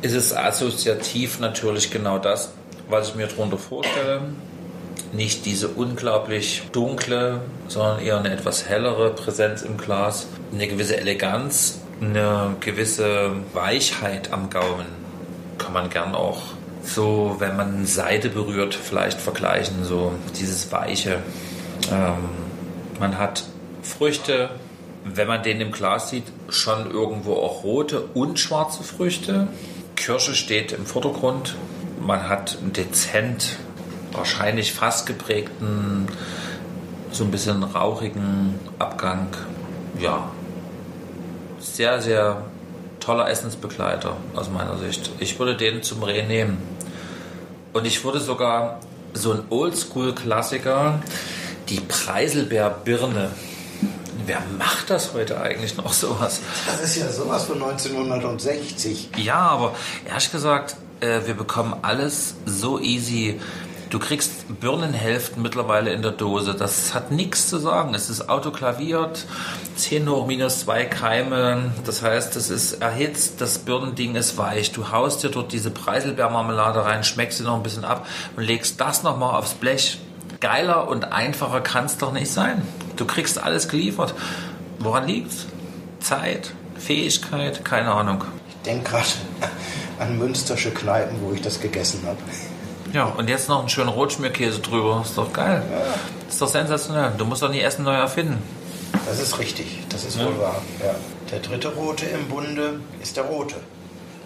ist 0.02 0.14
es 0.14 0.36
assoziativ 0.36 1.40
natürlich 1.40 1.92
genau 1.92 2.20
das, 2.20 2.52
was 2.90 3.10
ich 3.10 3.16
mir 3.16 3.28
darunter 3.28 3.58
vorstelle. 3.58 4.22
Nicht 5.14 5.46
diese 5.46 5.70
unglaublich 5.70 6.64
dunkle, 6.72 7.42
sondern 7.68 8.00
eher 8.00 8.18
eine 8.18 8.32
etwas 8.32 8.68
hellere 8.68 9.12
Präsenz 9.12 9.62
im 9.62 9.78
Glas. 9.78 10.28
Eine 10.54 10.68
gewisse 10.68 10.98
Eleganz, 10.98 11.80
eine 12.02 12.56
gewisse 12.60 13.32
Weichheit 13.54 14.34
am 14.34 14.50
Gaumen. 14.50 14.86
Kann 15.58 15.74
man 15.74 15.90
gern 15.90 16.14
auch 16.14 16.42
so, 16.84 17.36
wenn 17.40 17.56
man 17.58 17.86
Seide 17.86 18.30
berührt, 18.30 18.76
vielleicht 18.76 19.20
vergleichen. 19.20 19.84
So 19.84 20.12
dieses 20.38 20.72
Weiche. 20.72 21.20
Ähm, 21.92 22.47
man 23.00 23.18
hat 23.18 23.44
Früchte, 23.82 24.50
wenn 25.04 25.28
man 25.28 25.44
den 25.44 25.62
im 25.62 25.72
Glas 25.72 26.10
sieht, 26.10 26.26
schon 26.50 26.92
irgendwo 26.92 27.34
auch 27.36 27.64
rote 27.64 28.02
und 28.14 28.40
schwarze 28.40 28.84
Früchte. 28.84 29.48
Kirsche 29.96 30.36
steht 30.36 30.72
im 30.72 30.86
Vordergrund. 30.86 31.56
Man 32.00 32.30
hat 32.30 32.58
einen 32.62 32.74
dezent, 32.74 33.58
wahrscheinlich 34.12 34.74
fast 34.74 35.08
geprägten, 35.08 36.08
so 37.12 37.24
ein 37.24 37.32
bisschen 37.32 37.64
rauchigen 37.64 38.60
Abgang. 38.80 39.30
Ja, 40.00 40.30
sehr, 41.60 42.02
sehr 42.02 42.44
toller 43.00 43.30
Essensbegleiter 43.30 44.18
aus 44.36 44.50
meiner 44.50 44.78
Sicht. 44.78 45.12
Ich 45.20 45.40
würde 45.40 45.56
den 45.56 45.82
zum 45.82 46.04
Reh 46.04 46.24
nehmen. 46.24 46.58
Und 47.74 47.86
ich 47.86 48.04
würde 48.04 48.20
sogar 48.20 48.80
so 49.14 49.32
ein 49.32 49.44
Oldschool-Klassiker, 49.50 51.00
die 51.70 51.80
Preiselbeerbirne. 51.80 53.32
Wer 54.26 54.42
macht 54.58 54.90
das 54.90 55.14
heute 55.14 55.40
eigentlich 55.40 55.78
noch 55.78 55.94
sowas? 55.94 56.42
Das 56.66 56.82
ist 56.82 56.98
ja 56.98 57.10
sowas 57.10 57.46
von 57.46 57.62
1960. 57.62 59.10
Ja, 59.18 59.40
aber 59.40 59.76
ehrlich 60.06 60.32
gesagt, 60.32 60.76
äh, 61.00 61.22
wir 61.26 61.34
bekommen 61.34 61.76
alles 61.82 62.36
so 62.46 62.80
easy. 62.80 63.40
Du 63.90 64.00
kriegst 64.00 64.60
Birnenhälften 64.60 65.42
mittlerweile 65.42 65.94
in 65.94 66.02
der 66.02 66.12
Dose. 66.12 66.54
Das 66.56 66.94
hat 66.94 67.12
nichts 67.12 67.48
zu 67.48 67.58
sagen. 67.58 67.94
Es 67.94 68.10
ist 68.10 68.28
autoklaviert, 68.28 69.26
10 69.78 70.10
hoch 70.10 70.28
minus 70.28 70.60
2 70.62 70.86
Keime. 70.86 71.72
Das 71.86 72.02
heißt, 72.02 72.36
es 72.36 72.50
ist 72.50 72.82
erhitzt, 72.82 73.40
das 73.40 73.60
Birnending 73.60 74.16
ist 74.16 74.38
weich. 74.38 74.74
Du 74.74 74.92
haust 74.92 75.24
dir 75.24 75.30
dort 75.30 75.54
diese 75.54 75.72
Preiselbeermarmelade 75.72 76.84
rein, 76.84 77.06
schmeckst 77.06 77.38
sie 77.38 77.46
noch 77.46 77.56
ein 77.56 77.64
bisschen 77.64 77.86
ab 77.86 78.06
und 78.36 78.44
legst 78.44 78.82
das 78.82 79.04
nochmal 79.04 79.36
aufs 79.36 79.54
Blech. 79.54 80.00
Geiler 80.40 80.88
und 80.88 81.12
einfacher 81.12 81.62
kann 81.62 81.86
es 81.86 81.98
doch 81.98 82.12
nicht 82.12 82.32
sein. 82.32 82.62
Du 82.96 83.06
kriegst 83.06 83.42
alles 83.42 83.68
geliefert. 83.68 84.14
Woran 84.80 85.08
liegt's? 85.08 85.48
Zeit, 86.00 86.54
Fähigkeit, 86.78 87.66
keine 87.66 87.92
Ahnung. 87.92 88.24
Ich 88.50 88.56
denke 88.64 88.92
gerade 88.92 89.08
an 90.00 90.18
münstersche 90.18 90.72
Kneipen, 90.72 91.18
wo 91.22 91.32
ich 91.34 91.42
das 91.42 91.60
gegessen 91.60 92.04
habe. 92.06 92.18
Ja, 92.94 93.06
und 93.06 93.30
jetzt 93.30 93.50
noch 93.50 93.60
einen 93.60 93.70
schönen 93.70 93.90
Rotschmierkäse 93.90 94.60
drüber. 94.60 95.02
Ist 95.04 95.18
doch 95.18 95.34
geil. 95.34 95.64
Ist 96.30 96.42
doch 96.42 96.48
sensationell. 96.48 97.12
Du 97.18 97.26
musst 97.26 97.42
doch 97.42 97.50
nie 97.50 97.60
Essen 97.60 97.84
neu 97.84 97.96
erfinden. 97.96 98.42
Das 99.06 99.20
ist 99.20 99.40
richtig, 99.40 99.84
das 99.90 100.06
ist 100.06 100.20
wohl 100.20 100.38
wahr. 100.40 100.62
Ja. 100.82 100.96
Der 101.32 101.40
dritte 101.40 101.70
Rote 101.70 102.06
im 102.06 102.28
Bunde 102.28 102.80
ist 103.02 103.18
der 103.18 103.24
Rote. 103.26 103.56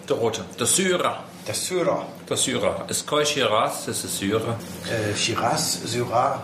Der 0.08 0.16
rote. 0.16 0.44
Der 0.58 0.66
Syrer. 0.66 1.24
Der 1.46 1.54
Syrah. 1.54 2.06
Der 2.28 2.36
Syrer. 2.36 2.84
Ist 2.88 3.04
Koi 3.04 3.24
Shiraz, 3.26 3.86
das 3.86 4.04
ist 4.04 4.18
Syrer. 4.18 4.56
Äh, 4.86 5.16
Shiraz, 5.16 5.80
Syrah, 5.84 6.40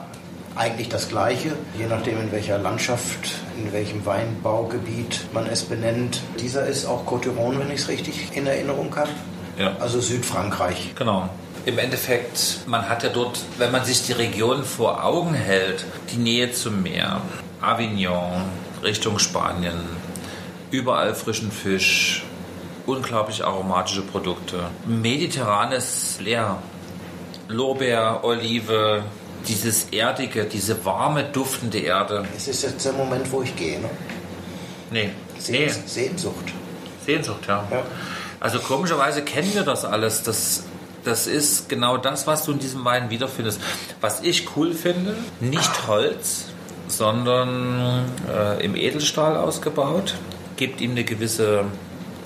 eigentlich 0.56 0.88
das 0.88 1.08
gleiche, 1.08 1.52
je 1.78 1.87
nachdem 1.87 2.20
in 2.20 2.32
welcher 2.32 2.58
Landschaft, 2.58 3.30
in 3.56 3.72
welchem 3.72 4.04
Weinbaugebiet 4.04 5.32
man 5.32 5.46
es 5.46 5.62
benennt. 5.62 6.20
Dieser 6.40 6.66
ist 6.66 6.84
auch 6.84 7.06
d'Iron, 7.06 7.61
wenn 7.61 7.70
ich 7.70 7.82
es 7.82 7.88
richtig 7.88 8.37
in 8.37 8.48
Erinnerung 8.48 8.94
habe. 8.96 9.11
Ja. 9.56 9.76
Also 9.78 10.00
Südfrankreich. 10.00 10.96
Genau. 10.96 11.28
Im 11.64 11.78
Endeffekt, 11.78 12.66
man 12.66 12.88
hat 12.88 13.04
ja 13.04 13.11
dort, 13.11 13.38
wenn 13.58 13.70
man 13.70 13.84
sich 13.84 14.02
die 14.02 14.14
Region 14.14 14.64
vor 14.64 15.04
Augen 15.04 15.34
hält, 15.34 15.84
die 16.11 16.16
Nähe 16.16 16.50
zum 16.50 16.82
Meer, 16.82 17.20
Avignon, 17.61 18.32
Richtung 18.82 19.20
Spanien, 19.20 19.78
überall 20.72 21.14
frischen 21.14 21.52
Fisch, 21.52 22.24
unglaublich 22.88 23.44
aromatische 23.44 24.03
Produkte, 24.03 24.70
mediterranes 24.87 26.16
Flair, 26.16 26.62
Lorbeer, 27.48 28.20
Olive, 28.22 29.03
dieses 29.46 29.88
erdige, 29.90 30.44
diese 30.44 30.85
warme, 30.85 31.24
duftende 31.24 31.79
Erde. 31.79 32.27
Es 32.37 32.48
ist 32.48 32.62
jetzt 32.62 32.85
der 32.85 32.94
Moment, 32.94 33.31
wo 33.31 33.42
ich 33.42 33.55
gehe. 33.55 33.79
Ne? 33.79 33.90
Nee, 34.90 35.11
nee, 35.11 35.68
Sehns 35.68 35.94
Sehnsucht. 35.94 36.53
Sehnsucht, 37.05 37.46
ja. 37.46 37.66
Ja. 37.70 37.83
Also 38.40 38.59
komischerweise 38.59 39.22
kennen 39.22 39.53
wir 39.55 39.62
das 39.62 39.85
alles. 39.85 40.22
Das, 40.22 40.64
das 41.05 41.27
ist 41.27 41.68
genau 41.68 41.98
das, 41.98 42.27
was 42.27 42.44
du 42.44 42.53
in 42.53 42.59
diesem 42.59 42.85
Wein 42.85 43.11
wiederfindest. 43.11 43.61
Was 44.01 44.22
ich 44.22 44.57
cool 44.57 44.72
finde, 44.72 45.14
nicht 45.40 45.87
Holz, 45.87 46.46
sondern 46.87 48.07
äh, 48.33 48.64
im 48.64 48.74
Edelstahl 48.74 49.37
ausgebaut, 49.37 50.14
gibt 50.57 50.81
ihm 50.81 50.92
eine 50.92 51.05
gewisse 51.05 51.66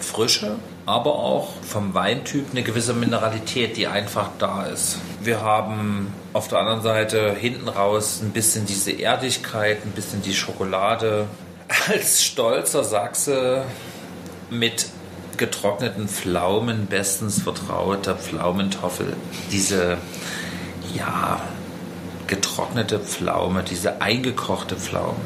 Frische, 0.03 0.57
aber 0.87 1.15
auch 1.15 1.49
vom 1.63 1.95
Weintyp 1.95 2.47
eine 2.53 2.63
gewisse 2.63 2.93
Mineralität, 2.93 3.77
die 3.77 3.87
einfach 3.87 4.31
da 4.39 4.65
ist. 4.65 4.99
Wir 5.23 5.41
haben 5.41 6.13
auf 6.33 6.49
der 6.49 6.59
anderen 6.59 6.83
Seite 6.83 7.35
hinten 7.35 7.69
raus 7.69 8.21
ein 8.23 8.31
bisschen 8.31 8.67
diese 8.67 8.93
Erdigkeit, 8.93 9.85
ein 9.85 9.93
bisschen 9.93 10.23
die 10.23 10.35
Schokolade. 10.35 11.27
Als 11.89 12.25
stolzer 12.25 12.85
Sachse 12.85 13.65
mit 14.51 14.87
getrockneten 15.37 16.09
Pflaumen 16.09 16.87
bestens 16.87 17.43
vertrauter 17.43 18.15
Pflaumentoffel. 18.15 19.17
Diese, 19.51 19.97
ja, 20.95 21.41
getrocknete 22.27 22.99
Pflaume, 22.99 23.63
diese 23.63 24.01
eingekochte 24.01 24.77
Pflaume. 24.77 25.17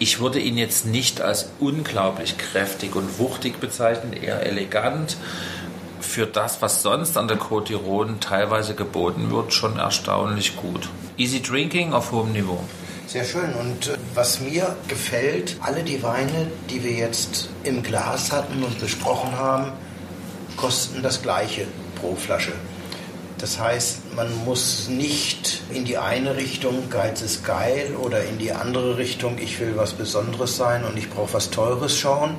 Ich 0.00 0.20
würde 0.20 0.38
ihn 0.38 0.56
jetzt 0.56 0.86
nicht 0.86 1.20
als 1.20 1.50
unglaublich 1.58 2.38
kräftig 2.38 2.94
und 2.94 3.18
wuchtig 3.18 3.58
bezeichnen, 3.58 4.12
eher 4.12 4.46
elegant. 4.46 5.16
Für 6.00 6.26
das, 6.26 6.62
was 6.62 6.82
sonst 6.82 7.16
an 7.16 7.26
der 7.26 7.38
Côte 7.38 7.72
d'Iron 7.72 8.20
teilweise 8.20 8.74
geboten 8.74 9.30
wird, 9.32 9.52
schon 9.52 9.76
erstaunlich 9.76 10.56
gut. 10.56 10.88
Easy 11.16 11.42
Drinking 11.42 11.92
auf 11.92 12.12
hohem 12.12 12.32
Niveau. 12.32 12.62
Sehr 13.08 13.24
schön. 13.24 13.52
Und 13.54 13.88
äh, 13.88 13.96
was 14.14 14.40
mir 14.40 14.76
gefällt, 14.86 15.56
alle 15.60 15.82
die 15.82 16.02
Weine, 16.02 16.46
die 16.70 16.84
wir 16.84 16.92
jetzt 16.92 17.48
im 17.64 17.82
Glas 17.82 18.30
hatten 18.30 18.62
und 18.62 18.78
besprochen 18.78 19.32
haben, 19.32 19.72
kosten 20.56 21.02
das 21.02 21.22
gleiche 21.22 21.66
pro 22.00 22.14
Flasche. 22.14 22.52
Das 23.38 23.58
heißt, 23.58 24.14
man 24.16 24.44
muss 24.44 24.88
nicht 24.88 25.62
in 25.72 25.84
die 25.84 25.96
eine 25.96 26.36
Richtung, 26.36 26.90
Geiz 26.90 27.22
ist 27.22 27.44
geil, 27.44 27.94
oder 28.02 28.24
in 28.24 28.38
die 28.38 28.52
andere 28.52 28.98
Richtung, 28.98 29.38
ich 29.38 29.60
will 29.60 29.74
was 29.76 29.92
Besonderes 29.92 30.56
sein 30.56 30.84
und 30.84 30.96
ich 30.98 31.08
brauche 31.08 31.34
was 31.34 31.50
Teures 31.50 31.96
schauen, 31.96 32.34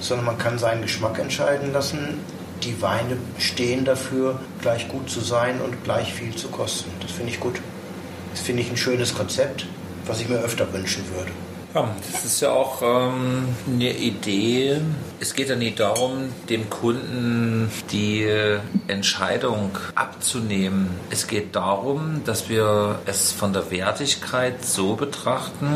sondern 0.00 0.26
man 0.26 0.38
kann 0.38 0.58
seinen 0.58 0.82
Geschmack 0.82 1.18
entscheiden 1.18 1.72
lassen. 1.72 2.18
Die 2.64 2.82
Weine 2.82 3.16
stehen 3.38 3.84
dafür, 3.84 4.40
gleich 4.60 4.88
gut 4.88 5.08
zu 5.08 5.20
sein 5.20 5.60
und 5.60 5.84
gleich 5.84 6.12
viel 6.12 6.34
zu 6.34 6.48
kosten. 6.48 6.90
Das 7.00 7.12
finde 7.12 7.32
ich 7.32 7.40
gut. 7.40 7.60
Das 8.32 8.40
finde 8.40 8.62
ich 8.62 8.70
ein 8.70 8.76
schönes 8.76 9.14
Konzept 9.14 9.66
was 10.10 10.20
ich 10.20 10.28
mir 10.28 10.38
öfter 10.38 10.70
wünschen 10.72 11.04
würde. 11.14 11.30
Ja, 11.72 11.88
das 12.10 12.24
ist 12.24 12.40
ja 12.40 12.50
auch 12.50 12.82
ähm, 12.82 13.44
eine 13.68 13.96
Idee. 13.96 14.80
Es 15.20 15.34
geht 15.34 15.50
ja 15.50 15.54
nicht 15.54 15.78
darum, 15.78 16.30
dem 16.48 16.68
Kunden 16.68 17.70
die 17.92 18.26
Entscheidung 18.88 19.70
abzunehmen. 19.94 20.90
Es 21.10 21.28
geht 21.28 21.54
darum, 21.54 22.22
dass 22.24 22.48
wir 22.48 22.98
es 23.06 23.30
von 23.30 23.52
der 23.52 23.70
Wertigkeit 23.70 24.64
so 24.64 24.96
betrachten, 24.96 25.68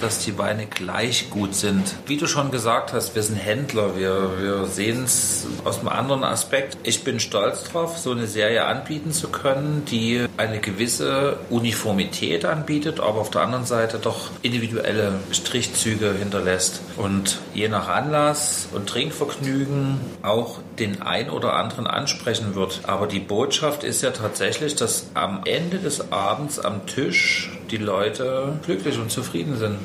dass 0.00 0.20
die 0.20 0.38
Weine 0.38 0.66
gleich 0.66 1.30
gut 1.30 1.56
sind. 1.56 1.96
Wie 2.06 2.16
du 2.16 2.28
schon 2.28 2.52
gesagt 2.52 2.92
hast, 2.92 3.16
wir 3.16 3.22
sind 3.22 3.36
Händler. 3.36 3.96
Wir, 3.96 4.38
wir 4.38 4.66
sehen 4.66 5.04
es 5.04 5.46
aus 5.64 5.80
einem 5.80 5.88
anderen 5.88 6.22
Aspekt. 6.22 6.76
Ich 6.84 7.02
bin 7.02 7.18
stolz 7.18 7.64
darauf, 7.64 7.98
so 7.98 8.12
eine 8.12 8.28
Serie 8.28 8.66
anbieten 8.66 9.12
zu 9.12 9.28
können, 9.30 9.84
die 9.90 10.26
eine 10.36 10.60
gewisse 10.60 11.38
Uniformität 11.48 12.44
anbietet, 12.44 13.00
aber 13.00 13.20
auf 13.20 13.30
der 13.30 13.42
anderen 13.42 13.64
Seite 13.64 13.98
doch 13.98 14.30
individuelle 14.42 15.14
Strichzüge 15.40 16.14
hinterlässt 16.14 16.80
und 16.96 17.38
je 17.54 17.68
nach 17.68 17.88
Anlass 17.88 18.68
und 18.72 18.88
Trinkvergnügen 18.88 20.00
auch 20.22 20.58
den 20.78 21.02
ein 21.02 21.30
oder 21.30 21.54
anderen 21.54 21.86
ansprechen 21.86 22.54
wird. 22.54 22.80
Aber 22.84 23.06
die 23.06 23.20
Botschaft 23.20 23.84
ist 23.84 24.02
ja 24.02 24.10
tatsächlich, 24.10 24.76
dass 24.76 25.06
am 25.14 25.42
Ende 25.44 25.78
des 25.78 26.12
Abends 26.12 26.58
am 26.58 26.86
Tisch 26.86 27.50
die 27.70 27.78
Leute 27.78 28.58
glücklich 28.64 28.98
und 28.98 29.10
zufrieden 29.10 29.56
sind. 29.56 29.78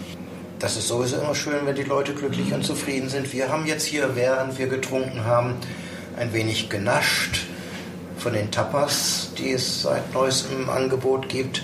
Das 0.60 0.78
ist 0.78 0.88
sowieso 0.88 1.18
immer 1.18 1.36
schön, 1.36 1.66
wenn 1.66 1.76
die 1.76 1.84
Leute 1.84 2.14
glücklich 2.14 2.54
und 2.54 2.64
zufrieden 2.64 3.10
sind. 3.10 3.32
Wir 3.34 3.50
haben 3.50 3.66
jetzt 3.66 3.86
hier, 3.86 4.16
während 4.16 4.58
wir 4.58 4.68
getrunken 4.68 5.26
haben, 5.26 5.56
ein 6.18 6.34
wenig 6.34 6.70
genascht 6.70 7.46
von 8.18 8.34
den 8.34 8.52
Tapas, 8.52 9.32
die 9.38 9.52
es 9.52 9.82
seit 9.82 10.14
neuestem 10.14 10.70
Angebot 10.70 11.30
gibt. 11.30 11.64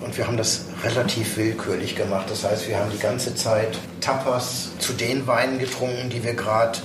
Und 0.00 0.16
wir 0.18 0.26
haben 0.26 0.36
das 0.36 0.63
relativ 0.84 1.36
willkürlich 1.36 1.96
gemacht. 1.96 2.26
Das 2.28 2.44
heißt, 2.44 2.68
wir 2.68 2.78
haben 2.78 2.90
die 2.90 2.98
ganze 2.98 3.34
Zeit 3.34 3.78
Tapas 4.00 4.70
zu 4.78 4.92
den 4.92 5.26
Weinen 5.26 5.58
getrunken, 5.58 6.10
die 6.10 6.22
wir 6.22 6.34
gerade 6.34 6.78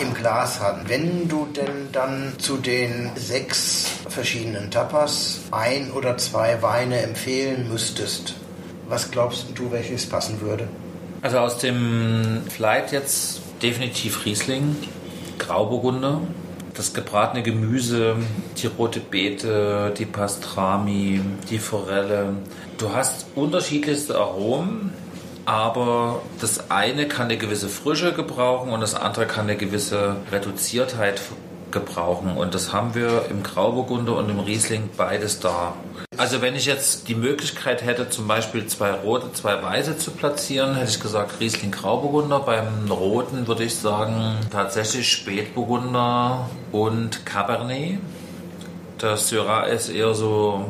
im 0.00 0.14
Glas 0.14 0.60
hatten. 0.60 0.88
Wenn 0.88 1.28
du 1.28 1.46
denn 1.46 1.88
dann 1.92 2.32
zu 2.38 2.56
den 2.56 3.10
sechs 3.16 3.90
verschiedenen 4.08 4.70
Tapas 4.70 5.40
ein 5.50 5.90
oder 5.90 6.16
zwei 6.18 6.62
Weine 6.62 7.00
empfehlen 7.02 7.68
müsstest, 7.68 8.34
was 8.88 9.10
glaubst 9.10 9.46
du, 9.54 9.72
welches 9.72 10.06
passen 10.06 10.40
würde? 10.40 10.68
Also 11.22 11.38
aus 11.38 11.58
dem 11.58 12.42
Flight 12.48 12.92
jetzt 12.92 13.40
definitiv 13.62 14.24
Riesling, 14.24 14.76
Grauburgunder, 15.38 16.20
das 16.74 16.92
gebratene 16.94 17.42
Gemüse, 17.42 18.16
die 18.58 18.66
rote 18.66 19.00
Beete, 19.00 19.92
die 19.98 20.04
Pastrami, 20.04 21.20
die 21.50 21.58
Forelle. 21.58 22.34
Du 22.78 22.92
hast 22.92 23.26
unterschiedlichste 23.34 24.18
Aromen, 24.18 24.92
aber 25.46 26.20
das 26.42 26.70
eine 26.70 27.08
kann 27.08 27.24
eine 27.24 27.38
gewisse 27.38 27.70
Frische 27.70 28.12
gebrauchen 28.12 28.70
und 28.70 28.80
das 28.80 28.94
andere 28.94 29.24
kann 29.26 29.44
eine 29.44 29.56
gewisse 29.56 30.16
Reduziertheit 30.30 31.22
gebrauchen. 31.70 32.36
Und 32.36 32.54
das 32.54 32.74
haben 32.74 32.94
wir 32.94 33.26
im 33.30 33.42
Grauburgunder 33.42 34.16
und 34.16 34.28
im 34.28 34.40
Riesling 34.40 34.90
beides 34.94 35.40
da. 35.40 35.72
Also 36.18 36.42
wenn 36.42 36.54
ich 36.54 36.66
jetzt 36.66 37.08
die 37.08 37.14
Möglichkeit 37.14 37.82
hätte, 37.82 38.10
zum 38.10 38.28
Beispiel 38.28 38.66
zwei 38.66 38.90
rote, 38.90 39.32
zwei 39.32 39.62
weiße 39.62 39.96
zu 39.96 40.10
platzieren, 40.10 40.74
hätte 40.74 40.90
ich 40.90 41.00
gesagt 41.00 41.40
Riesling 41.40 41.70
Grauburgunder. 41.70 42.40
Beim 42.40 42.90
roten 42.90 43.46
würde 43.46 43.64
ich 43.64 43.74
sagen 43.74 44.36
tatsächlich 44.50 45.10
Spätburgunder 45.10 46.50
und 46.72 47.24
Cabernet. 47.24 48.00
Der 49.00 49.16
Syrah 49.16 49.64
ist 49.64 49.88
eher 49.88 50.14
so 50.14 50.66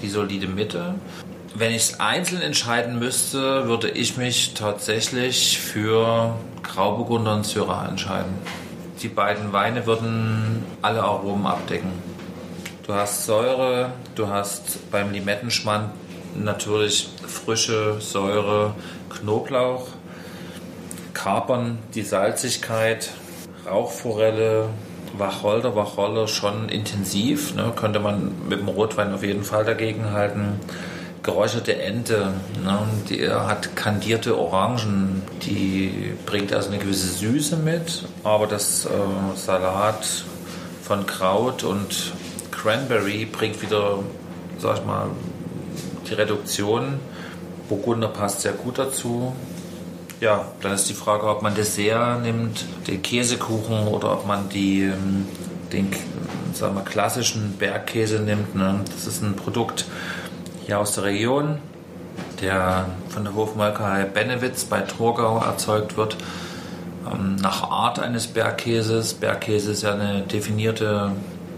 die 0.00 0.08
solide 0.08 0.46
Mitte. 0.46 0.94
Wenn 1.54 1.72
ich 1.72 1.82
es 1.82 2.00
einzeln 2.00 2.40
entscheiden 2.40 2.98
müsste, 2.98 3.68
würde 3.68 3.90
ich 3.90 4.16
mich 4.16 4.54
tatsächlich 4.54 5.58
für 5.58 6.34
Grauburgunder 6.62 7.34
und 7.34 7.44
Syrah 7.44 7.88
entscheiden. 7.88 8.32
Die 9.02 9.08
beiden 9.08 9.52
Weine 9.52 9.84
würden 9.84 10.64
alle 10.80 11.02
Aromen 11.02 11.46
abdecken. 11.46 11.92
Du 12.86 12.94
hast 12.94 13.26
Säure, 13.26 13.92
du 14.14 14.28
hast 14.28 14.90
beim 14.90 15.12
Limettenschmand 15.12 15.90
natürlich 16.34 17.10
frische 17.26 18.00
Säure, 18.00 18.74
Knoblauch, 19.10 19.88
Kapern, 21.12 21.78
die 21.94 22.02
Salzigkeit, 22.02 23.10
Rauchforelle, 23.66 24.70
Wacholder, 25.18 25.76
Wacholder 25.76 26.26
schon 26.28 26.70
intensiv, 26.70 27.54
ne, 27.54 27.74
könnte 27.76 28.00
man 28.00 28.32
mit 28.48 28.60
dem 28.60 28.68
Rotwein 28.68 29.12
auf 29.12 29.22
jeden 29.22 29.44
Fall 29.44 29.66
dagegen 29.66 30.12
halten 30.12 30.58
geräucherte 31.22 31.80
Ente, 31.80 32.32
ne, 32.62 32.78
die 33.08 33.28
hat 33.28 33.76
kandierte 33.76 34.36
Orangen, 34.36 35.22
die 35.42 36.14
bringt 36.26 36.52
also 36.52 36.70
eine 36.70 36.78
gewisse 36.78 37.08
Süße 37.08 37.56
mit, 37.56 38.04
aber 38.24 38.46
das 38.46 38.86
äh, 38.86 38.88
Salat 39.36 40.24
von 40.82 41.06
Kraut 41.06 41.62
und 41.62 42.12
Cranberry 42.50 43.24
bringt 43.24 43.62
wieder, 43.62 44.00
sag 44.58 44.78
ich 44.78 44.84
mal, 44.84 45.10
die 46.08 46.14
Reduktion. 46.14 47.00
Burgunder 47.68 48.08
passt 48.08 48.40
sehr 48.42 48.52
gut 48.52 48.78
dazu. 48.78 49.32
Ja, 50.20 50.46
dann 50.60 50.72
ist 50.72 50.88
die 50.88 50.94
Frage, 50.94 51.26
ob 51.26 51.42
man 51.42 51.54
Dessert 51.54 52.22
nimmt, 52.22 52.64
den 52.86 53.02
Käsekuchen 53.02 53.88
oder 53.88 54.12
ob 54.12 54.26
man 54.26 54.48
die, 54.48 54.82
ähm, 54.82 55.26
den 55.72 55.90
sagen 56.52 56.74
wir, 56.74 56.82
klassischen 56.82 57.54
Bergkäse 57.58 58.20
nimmt. 58.20 58.54
Ne? 58.54 58.80
Das 58.94 59.06
ist 59.06 59.22
ein 59.22 59.34
Produkt, 59.34 59.86
hier 60.66 60.78
aus 60.78 60.94
der 60.94 61.04
Region, 61.04 61.58
der 62.40 62.86
von 63.08 63.24
der 63.24 63.34
Hofmolkerei 63.34 64.04
Benewitz 64.04 64.64
bei 64.64 64.80
Torgau 64.80 65.38
erzeugt 65.38 65.96
wird, 65.96 66.16
ähm, 67.10 67.36
nach 67.36 67.70
Art 67.70 67.98
eines 67.98 68.28
Bergkäses. 68.28 69.14
Bergkäse 69.14 69.72
ist 69.72 69.82
ja 69.82 69.94
eine 69.94 70.22
definierte 70.22 71.12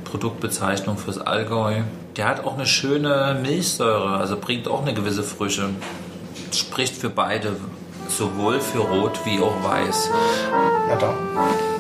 Produktbezeichnung 0.05 0.97
fürs 0.97 1.19
Allgäu. 1.19 1.83
Der 2.17 2.29
hat 2.29 2.45
auch 2.45 2.55
eine 2.55 2.67
schöne 2.67 3.39
Milchsäure, 3.43 4.17
also 4.17 4.37
bringt 4.37 4.69
auch 4.69 4.83
eine 4.83 4.95
gewisse 4.95 5.23
Frische. 5.23 5.71
Spricht 6.53 6.97
für 6.97 7.11
beide, 7.11 7.57
sowohl 8.09 8.61
für 8.61 8.79
Rot 8.79 9.19
wie 9.25 9.41
auch 9.41 9.65
Weiß. 9.65 10.11
Na 10.89 10.97
dann. 10.97 11.74